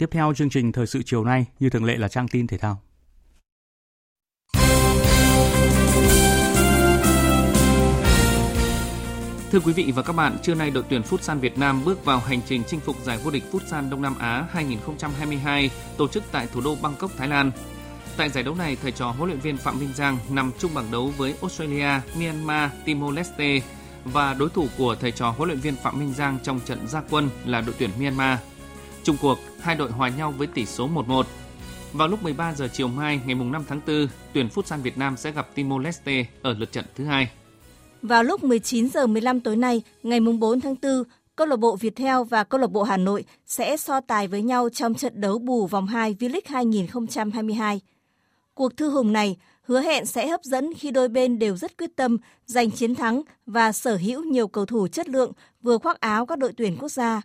[0.00, 2.58] Tiếp theo chương trình thời sự chiều nay như thường lệ là trang tin thể
[2.58, 2.80] thao.
[9.52, 12.18] Thưa quý vị và các bạn, trưa nay đội tuyển Futsal Việt Nam bước vào
[12.18, 16.46] hành trình chinh phục giải vô địch Futsal Đông Nam Á 2022 tổ chức tại
[16.52, 17.50] thủ đô Bangkok, Thái Lan.
[18.16, 20.90] Tại giải đấu này, thầy trò huấn luyện viên Phạm Minh Giang nằm chung bảng
[20.90, 23.60] đấu với Australia, Myanmar, Timor Leste
[24.04, 27.02] và đối thủ của thầy trò huấn luyện viên Phạm Minh Giang trong trận gia
[27.10, 28.38] quân là đội tuyển Myanmar.
[29.02, 31.22] Trung cuộc, hai đội hòa nhau với tỷ số 1-1.
[31.92, 35.32] Vào lúc 13 giờ chiều mai ngày 5 tháng 4, tuyển Futsal Việt Nam sẽ
[35.32, 37.30] gặp Timor Leste ở lượt trận thứ hai.
[38.02, 41.04] Vào lúc 19 giờ 15 tối nay, ngày 4 tháng 4,
[41.36, 44.68] câu lạc bộ Viettel và câu lạc bộ Hà Nội sẽ so tài với nhau
[44.68, 47.80] trong trận đấu bù vòng 2 V-League 2022.
[48.54, 51.96] Cuộc thư hùng này hứa hẹn sẽ hấp dẫn khi đôi bên đều rất quyết
[51.96, 55.32] tâm giành chiến thắng và sở hữu nhiều cầu thủ chất lượng
[55.62, 57.22] vừa khoác áo các đội tuyển quốc gia.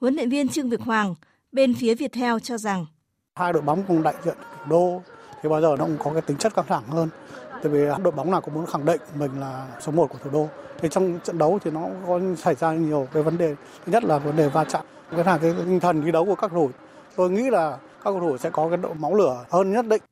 [0.00, 1.14] Huấn luyện viên Trương Việt Hoàng
[1.52, 2.86] bên phía Viettel cho rằng
[3.34, 5.02] hai đội bóng cùng đại diện thủ đô
[5.42, 7.08] thì bao giờ nó cũng có cái tính chất căng thẳng hơn.
[7.50, 10.30] Tại vì đội bóng nào cũng muốn khẳng định mình là số 1 của thủ
[10.30, 10.48] đô.
[10.80, 13.54] Thì trong trận đấu thì nó có xảy ra nhiều cái vấn đề.
[13.84, 16.34] Thứ nhất là vấn đề va chạm cái là cái tinh thần thi đấu của
[16.34, 16.72] các cầu thủ.
[17.16, 20.02] Tôi nghĩ là các cầu thủ sẽ có cái độ máu lửa hơn nhất định.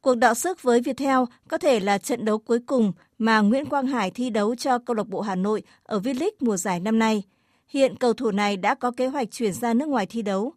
[0.00, 1.18] Cuộc đọ sức với Viettel
[1.48, 4.96] có thể là trận đấu cuối cùng mà Nguyễn Quang Hải thi đấu cho câu
[4.96, 7.22] lạc bộ Hà Nội ở V-League mùa giải năm nay.
[7.68, 10.52] Hiện cầu thủ này đã có kế hoạch chuyển ra nước ngoài thi đấu.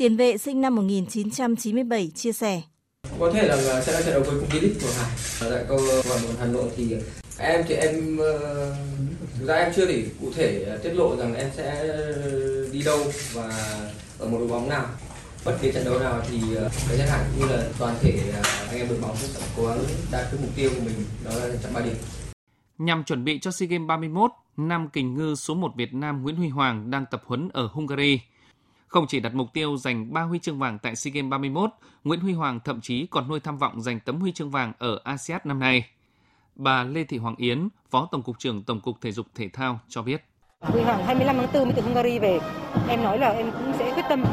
[0.00, 2.62] Tiền vệ sinh năm 1997 chia sẻ.
[3.18, 5.10] Có thể là sẽ là trận đấu cuối cùng V-League của Hải.
[5.40, 6.96] Tại câu bộ Hà Nội thì
[7.38, 8.18] em thì em
[9.38, 11.96] thực ra em chưa thể cụ thể tiết lộ rằng em sẽ
[12.72, 12.98] đi đâu
[13.32, 13.48] và
[14.18, 14.86] ở một đội bóng nào
[15.44, 16.40] bất kỳ trận đấu nào thì
[16.88, 18.32] cá nhân Hải cũng như là toàn thể
[18.68, 19.78] anh em đội bóng sẽ cố gắng
[20.12, 21.96] đạt cái mục tiêu của mình đó là trận ba điểm.
[22.78, 26.36] Nhằm chuẩn bị cho SEA Games 31, nam kình ngư số 1 Việt Nam Nguyễn
[26.36, 28.20] Huy Hoàng đang tập huấn ở Hungary.
[28.90, 31.70] Không chỉ đặt mục tiêu giành 3 huy chương vàng tại SEA Games 31,
[32.04, 35.00] Nguyễn Huy Hoàng thậm chí còn nuôi tham vọng giành tấm huy chương vàng ở
[35.04, 35.86] ASEAN năm nay.
[36.54, 39.80] Bà Lê Thị Hoàng Yến, Phó Tổng cục trưởng Tổng cục Thể dục Thể thao
[39.88, 40.24] cho biết.
[40.60, 42.40] Huy Hoàng 25 tháng 4 mới từ Hungary về.
[42.88, 44.24] Em nói là em cũng sẽ quyết tâm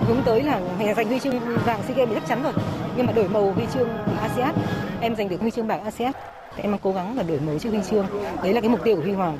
[0.00, 0.60] hướng tới là
[0.96, 2.52] giành huy chương vàng SEA Games chắc chắn rồi.
[2.96, 3.88] Nhưng mà đổi màu huy chương
[4.20, 4.54] ASEAN,
[5.00, 6.12] em giành được huy chương bạc ASEAN.
[6.56, 8.06] Em đang cố gắng là đổi màu chiếc huy chương.
[8.42, 9.38] Đấy là cái mục tiêu của Huy Hoàng.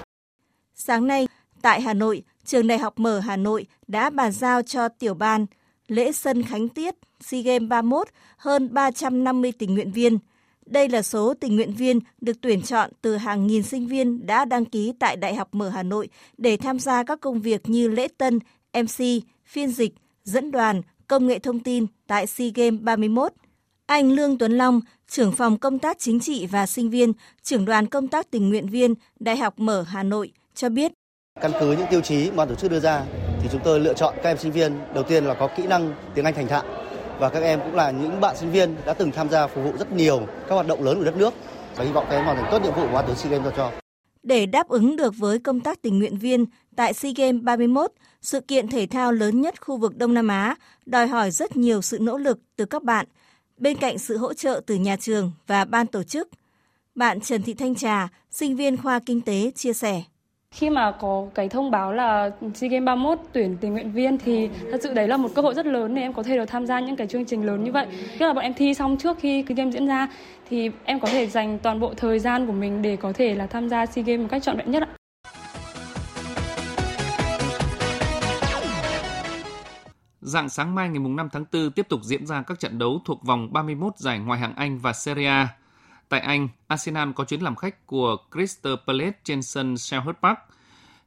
[0.75, 1.29] Sáng nay,
[1.63, 5.47] tại Hà Nội, Trường Đại học Mở Hà Nội đã bàn giao cho tiểu ban
[5.89, 10.19] lễ sân khánh tiết SEA Games 31 hơn 350 tình nguyện viên.
[10.67, 14.45] Đây là số tình nguyện viên được tuyển chọn từ hàng nghìn sinh viên đã
[14.45, 17.89] đăng ký tại Đại học Mở Hà Nội để tham gia các công việc như
[17.89, 18.39] lễ tân,
[18.73, 19.05] MC,
[19.47, 23.33] phiên dịch, dẫn đoàn, công nghệ thông tin tại SEA Games 31.
[23.87, 27.87] Anh Lương Tuấn Long, trưởng phòng công tác chính trị và sinh viên, trưởng đoàn
[27.87, 30.93] công tác tình nguyện viên Đại học Mở Hà Nội cho biết.
[31.41, 33.03] Căn cứ những tiêu chí mà tổ chức đưa ra
[33.43, 35.95] thì chúng tôi lựa chọn các em sinh viên đầu tiên là có kỹ năng
[36.15, 36.63] tiếng Anh thành thạo
[37.19, 39.73] và các em cũng là những bạn sinh viên đã từng tham gia phục vụ
[39.79, 41.35] rất nhiều các hoạt động lớn của đất nước
[41.77, 43.55] và hy vọng các em hoàn thành tốt nhiệm vụ mà tổ chức SEA Games
[43.57, 43.73] cho.
[44.23, 46.45] Để đáp ứng được với công tác tình nguyện viên
[46.77, 50.55] tại SEA Games 31, sự kiện thể thao lớn nhất khu vực Đông Nam Á,
[50.87, 53.07] đòi hỏi rất nhiều sự nỗ lực từ các bạn,
[53.59, 56.29] bên cạnh sự hỗ trợ từ nhà trường và ban tổ chức.
[56.95, 60.03] Bạn Trần Thị Thanh Trà, sinh viên khoa kinh tế chia sẻ.
[60.55, 64.49] Khi mà có cái thông báo là SEA Games 31 tuyển tình nguyện viên thì
[64.71, 66.67] thật sự đấy là một cơ hội rất lớn để em có thể được tham
[66.67, 67.87] gia những cái chương trình lớn như vậy.
[68.19, 70.09] Tức là bọn em thi xong trước khi cái game diễn ra
[70.51, 73.47] thì em có thể dành toàn bộ thời gian của mình để có thể là
[73.47, 74.89] tham gia SEA Games một cách trọn vẹn nhất ạ.
[80.21, 83.25] Dạng sáng mai ngày 5 tháng 4 tiếp tục diễn ra các trận đấu thuộc
[83.25, 85.49] vòng 31 giải ngoại hạng Anh và Serie A.
[86.15, 90.39] Tại Anh, Arsenal có chuyến làm khách của Crystal Palace trên sân Selhurst Park.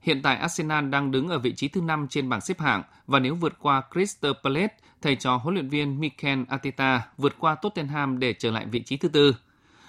[0.02, 3.20] Hiện tại Arsenal đang đứng ở vị trí thứ 5 trên bảng xếp hạng và
[3.20, 8.20] nếu vượt qua Crystal Palace, thầy trò huấn luyện viên Mikel Arteta vượt qua Tottenham
[8.20, 9.36] để trở lại vị trí thứ tư.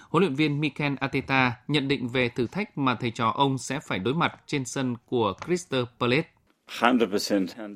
[0.09, 3.81] Huấn luyện viên Mikel Arteta nhận định về thử thách mà thầy trò ông sẽ
[3.81, 6.29] phải đối mặt trên sân của Crystal Palace.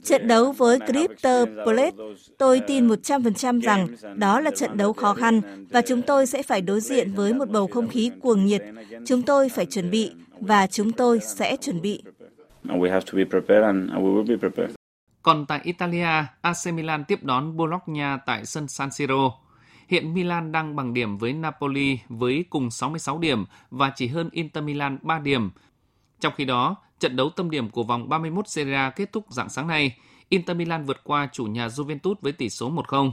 [0.05, 1.97] Trận đấu với Crystal Palace,
[2.38, 5.40] tôi tin 100% rằng đó là trận đấu khó khăn
[5.70, 8.62] và chúng tôi sẽ phải đối diện với một bầu không khí cuồng nhiệt.
[9.07, 12.03] Chúng tôi phải chuẩn bị và chúng tôi sẽ chuẩn bị.
[15.22, 19.32] Còn tại Italia, AC Milan tiếp đón Bologna tại sân San Siro.
[19.88, 24.64] Hiện Milan đang bằng điểm với Napoli với cùng 66 điểm và chỉ hơn Inter
[24.64, 25.51] Milan 3 điểm.
[26.22, 29.48] Trong khi đó, trận đấu tâm điểm của vòng 31 Serie A kết thúc dạng
[29.48, 29.96] sáng nay,
[30.28, 33.12] Inter Milan vượt qua chủ nhà Juventus với tỷ số 1-0.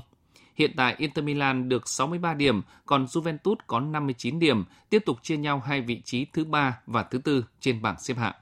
[0.56, 5.38] Hiện tại Inter Milan được 63 điểm, còn Juventus có 59 điểm, tiếp tục chia
[5.38, 8.36] nhau hai vị trí thứ ba và thứ tư trên bảng xếp hạng.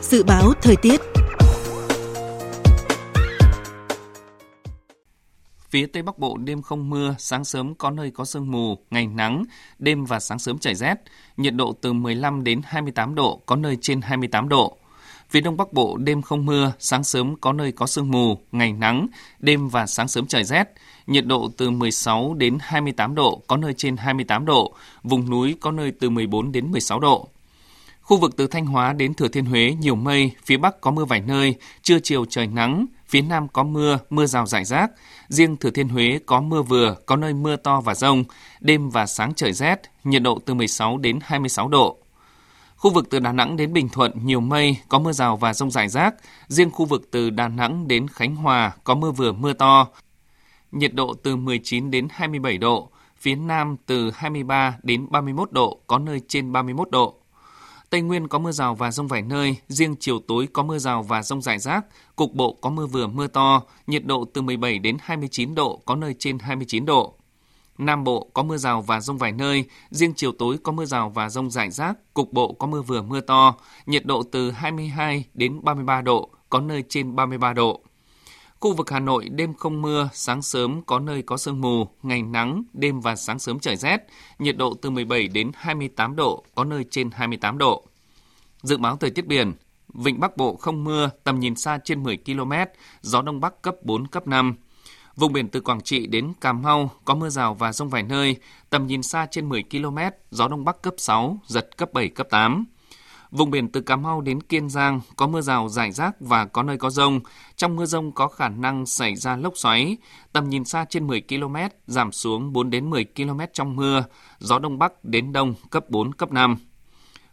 [0.00, 1.13] Dự báo thời tiết
[5.74, 9.06] Phía Tây Bắc Bộ đêm không mưa, sáng sớm có nơi có sương mù, ngày
[9.06, 9.44] nắng,
[9.78, 10.94] đêm và sáng sớm trời rét,
[11.36, 14.76] nhiệt độ từ 15 đến 28 độ, có nơi trên 28 độ.
[15.30, 18.72] Phía Đông Bắc Bộ đêm không mưa, sáng sớm có nơi có sương mù, ngày
[18.72, 19.06] nắng,
[19.38, 20.64] đêm và sáng sớm trời rét,
[21.06, 25.70] nhiệt độ từ 16 đến 28 độ, có nơi trên 28 độ, vùng núi có
[25.70, 27.28] nơi từ 14 đến 16 độ.
[28.00, 31.04] Khu vực từ Thanh Hóa đến Thừa Thiên Huế nhiều mây, phía Bắc có mưa
[31.04, 34.90] vài nơi, trưa chiều trời nắng, phía Nam có mưa, mưa rào rải rác.
[35.28, 38.24] Riêng Thừa Thiên Huế có mưa vừa, có nơi mưa to và rông,
[38.60, 41.98] đêm và sáng trời rét, nhiệt độ từ 16 đến 26 độ.
[42.76, 45.70] Khu vực từ Đà Nẵng đến Bình Thuận nhiều mây, có mưa rào và rông
[45.70, 46.14] rải rác.
[46.48, 49.88] Riêng khu vực từ Đà Nẵng đến Khánh Hòa có mưa vừa mưa to.
[50.72, 52.90] Nhiệt độ từ 19 đến 27 độ,
[53.20, 57.23] phía Nam từ 23 đến 31 độ, có nơi trên 31 độ.
[57.94, 61.02] Tây Nguyên có mưa rào và rông vài nơi, riêng chiều tối có mưa rào
[61.02, 61.84] và rông rải rác,
[62.16, 65.96] cục bộ có mưa vừa mưa to, nhiệt độ từ 17 đến 29 độ, có
[65.96, 67.14] nơi trên 29 độ.
[67.78, 71.10] Nam Bộ có mưa rào và rông vài nơi, riêng chiều tối có mưa rào
[71.10, 73.54] và rông rải rác, cục bộ có mưa vừa mưa to,
[73.86, 77.80] nhiệt độ từ 22 đến 33 độ, có nơi trên 33 độ.
[78.64, 82.22] Khu vực Hà Nội đêm không mưa, sáng sớm có nơi có sương mù, ngày
[82.22, 83.98] nắng, đêm và sáng sớm trời rét,
[84.38, 87.86] nhiệt độ từ 17 đến 28 độ, có nơi trên 28 độ.
[88.62, 89.52] Dự báo thời tiết biển,
[89.94, 92.52] Vịnh Bắc Bộ không mưa, tầm nhìn xa trên 10 km,
[93.00, 94.54] gió Đông Bắc cấp 4, cấp 5.
[95.16, 98.36] Vùng biển từ Quảng Trị đến Cà Mau có mưa rào và rông vài nơi,
[98.70, 99.98] tầm nhìn xa trên 10 km,
[100.30, 102.64] gió Đông Bắc cấp 6, giật cấp 7, cấp 8.
[103.34, 106.62] Vùng biển từ Cà Mau đến Kiên Giang có mưa rào rải rác và có
[106.62, 107.20] nơi có rông.
[107.56, 109.96] Trong mưa rông có khả năng xảy ra lốc xoáy.
[110.32, 111.56] Tầm nhìn xa trên 10 km,
[111.86, 114.04] giảm xuống 4 đến 10 km trong mưa.
[114.38, 116.56] Gió Đông Bắc đến Đông cấp 4, cấp 5.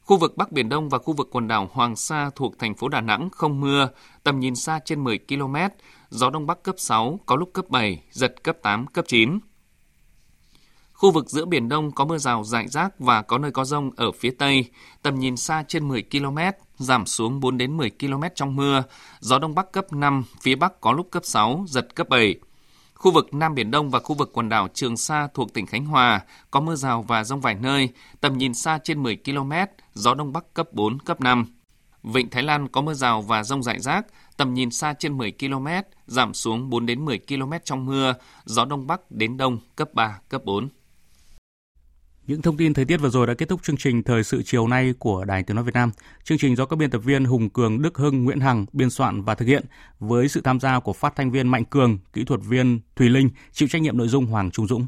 [0.01, 2.87] Khu vực Bắc Biển Đông và khu vực quần đảo Hoàng Sa thuộc thành phố
[2.89, 3.89] Đà Nẵng không mưa,
[4.23, 5.55] tầm nhìn xa trên 10 km,
[6.09, 9.39] gió Đông Bắc cấp 6, có lúc cấp 7, giật cấp 8, cấp 9.
[11.01, 13.91] Khu vực giữa Biển Đông có mưa rào rải rác và có nơi có rông
[13.95, 14.65] ở phía Tây,
[15.01, 16.37] tầm nhìn xa trên 10 km,
[16.77, 18.83] giảm xuống 4 đến 10 km trong mưa,
[19.19, 22.35] gió Đông Bắc cấp 5, phía Bắc có lúc cấp 6, giật cấp 7.
[22.93, 25.85] Khu vực Nam Biển Đông và khu vực quần đảo Trường Sa thuộc tỉnh Khánh
[25.85, 26.21] Hòa
[26.51, 27.89] có mưa rào và rông vài nơi,
[28.21, 29.51] tầm nhìn xa trên 10 km,
[29.93, 31.45] gió Đông Bắc cấp 4, cấp 5.
[32.03, 34.05] Vịnh Thái Lan có mưa rào và rông rải rác,
[34.37, 35.67] tầm nhìn xa trên 10 km,
[36.07, 38.13] giảm xuống 4 đến 10 km trong mưa,
[38.45, 40.69] gió Đông Bắc đến Đông cấp 3, cấp 4.
[42.31, 44.67] Những thông tin thời tiết vừa rồi đã kết thúc chương trình Thời sự chiều
[44.67, 45.91] nay của Đài Tiếng Nói Việt Nam.
[46.23, 49.21] Chương trình do các biên tập viên Hùng Cường, Đức Hưng, Nguyễn Hằng biên soạn
[49.21, 49.65] và thực hiện
[49.99, 53.29] với sự tham gia của phát thanh viên Mạnh Cường, kỹ thuật viên Thùy Linh,
[53.51, 54.87] chịu trách nhiệm nội dung Hoàng Trung Dũng.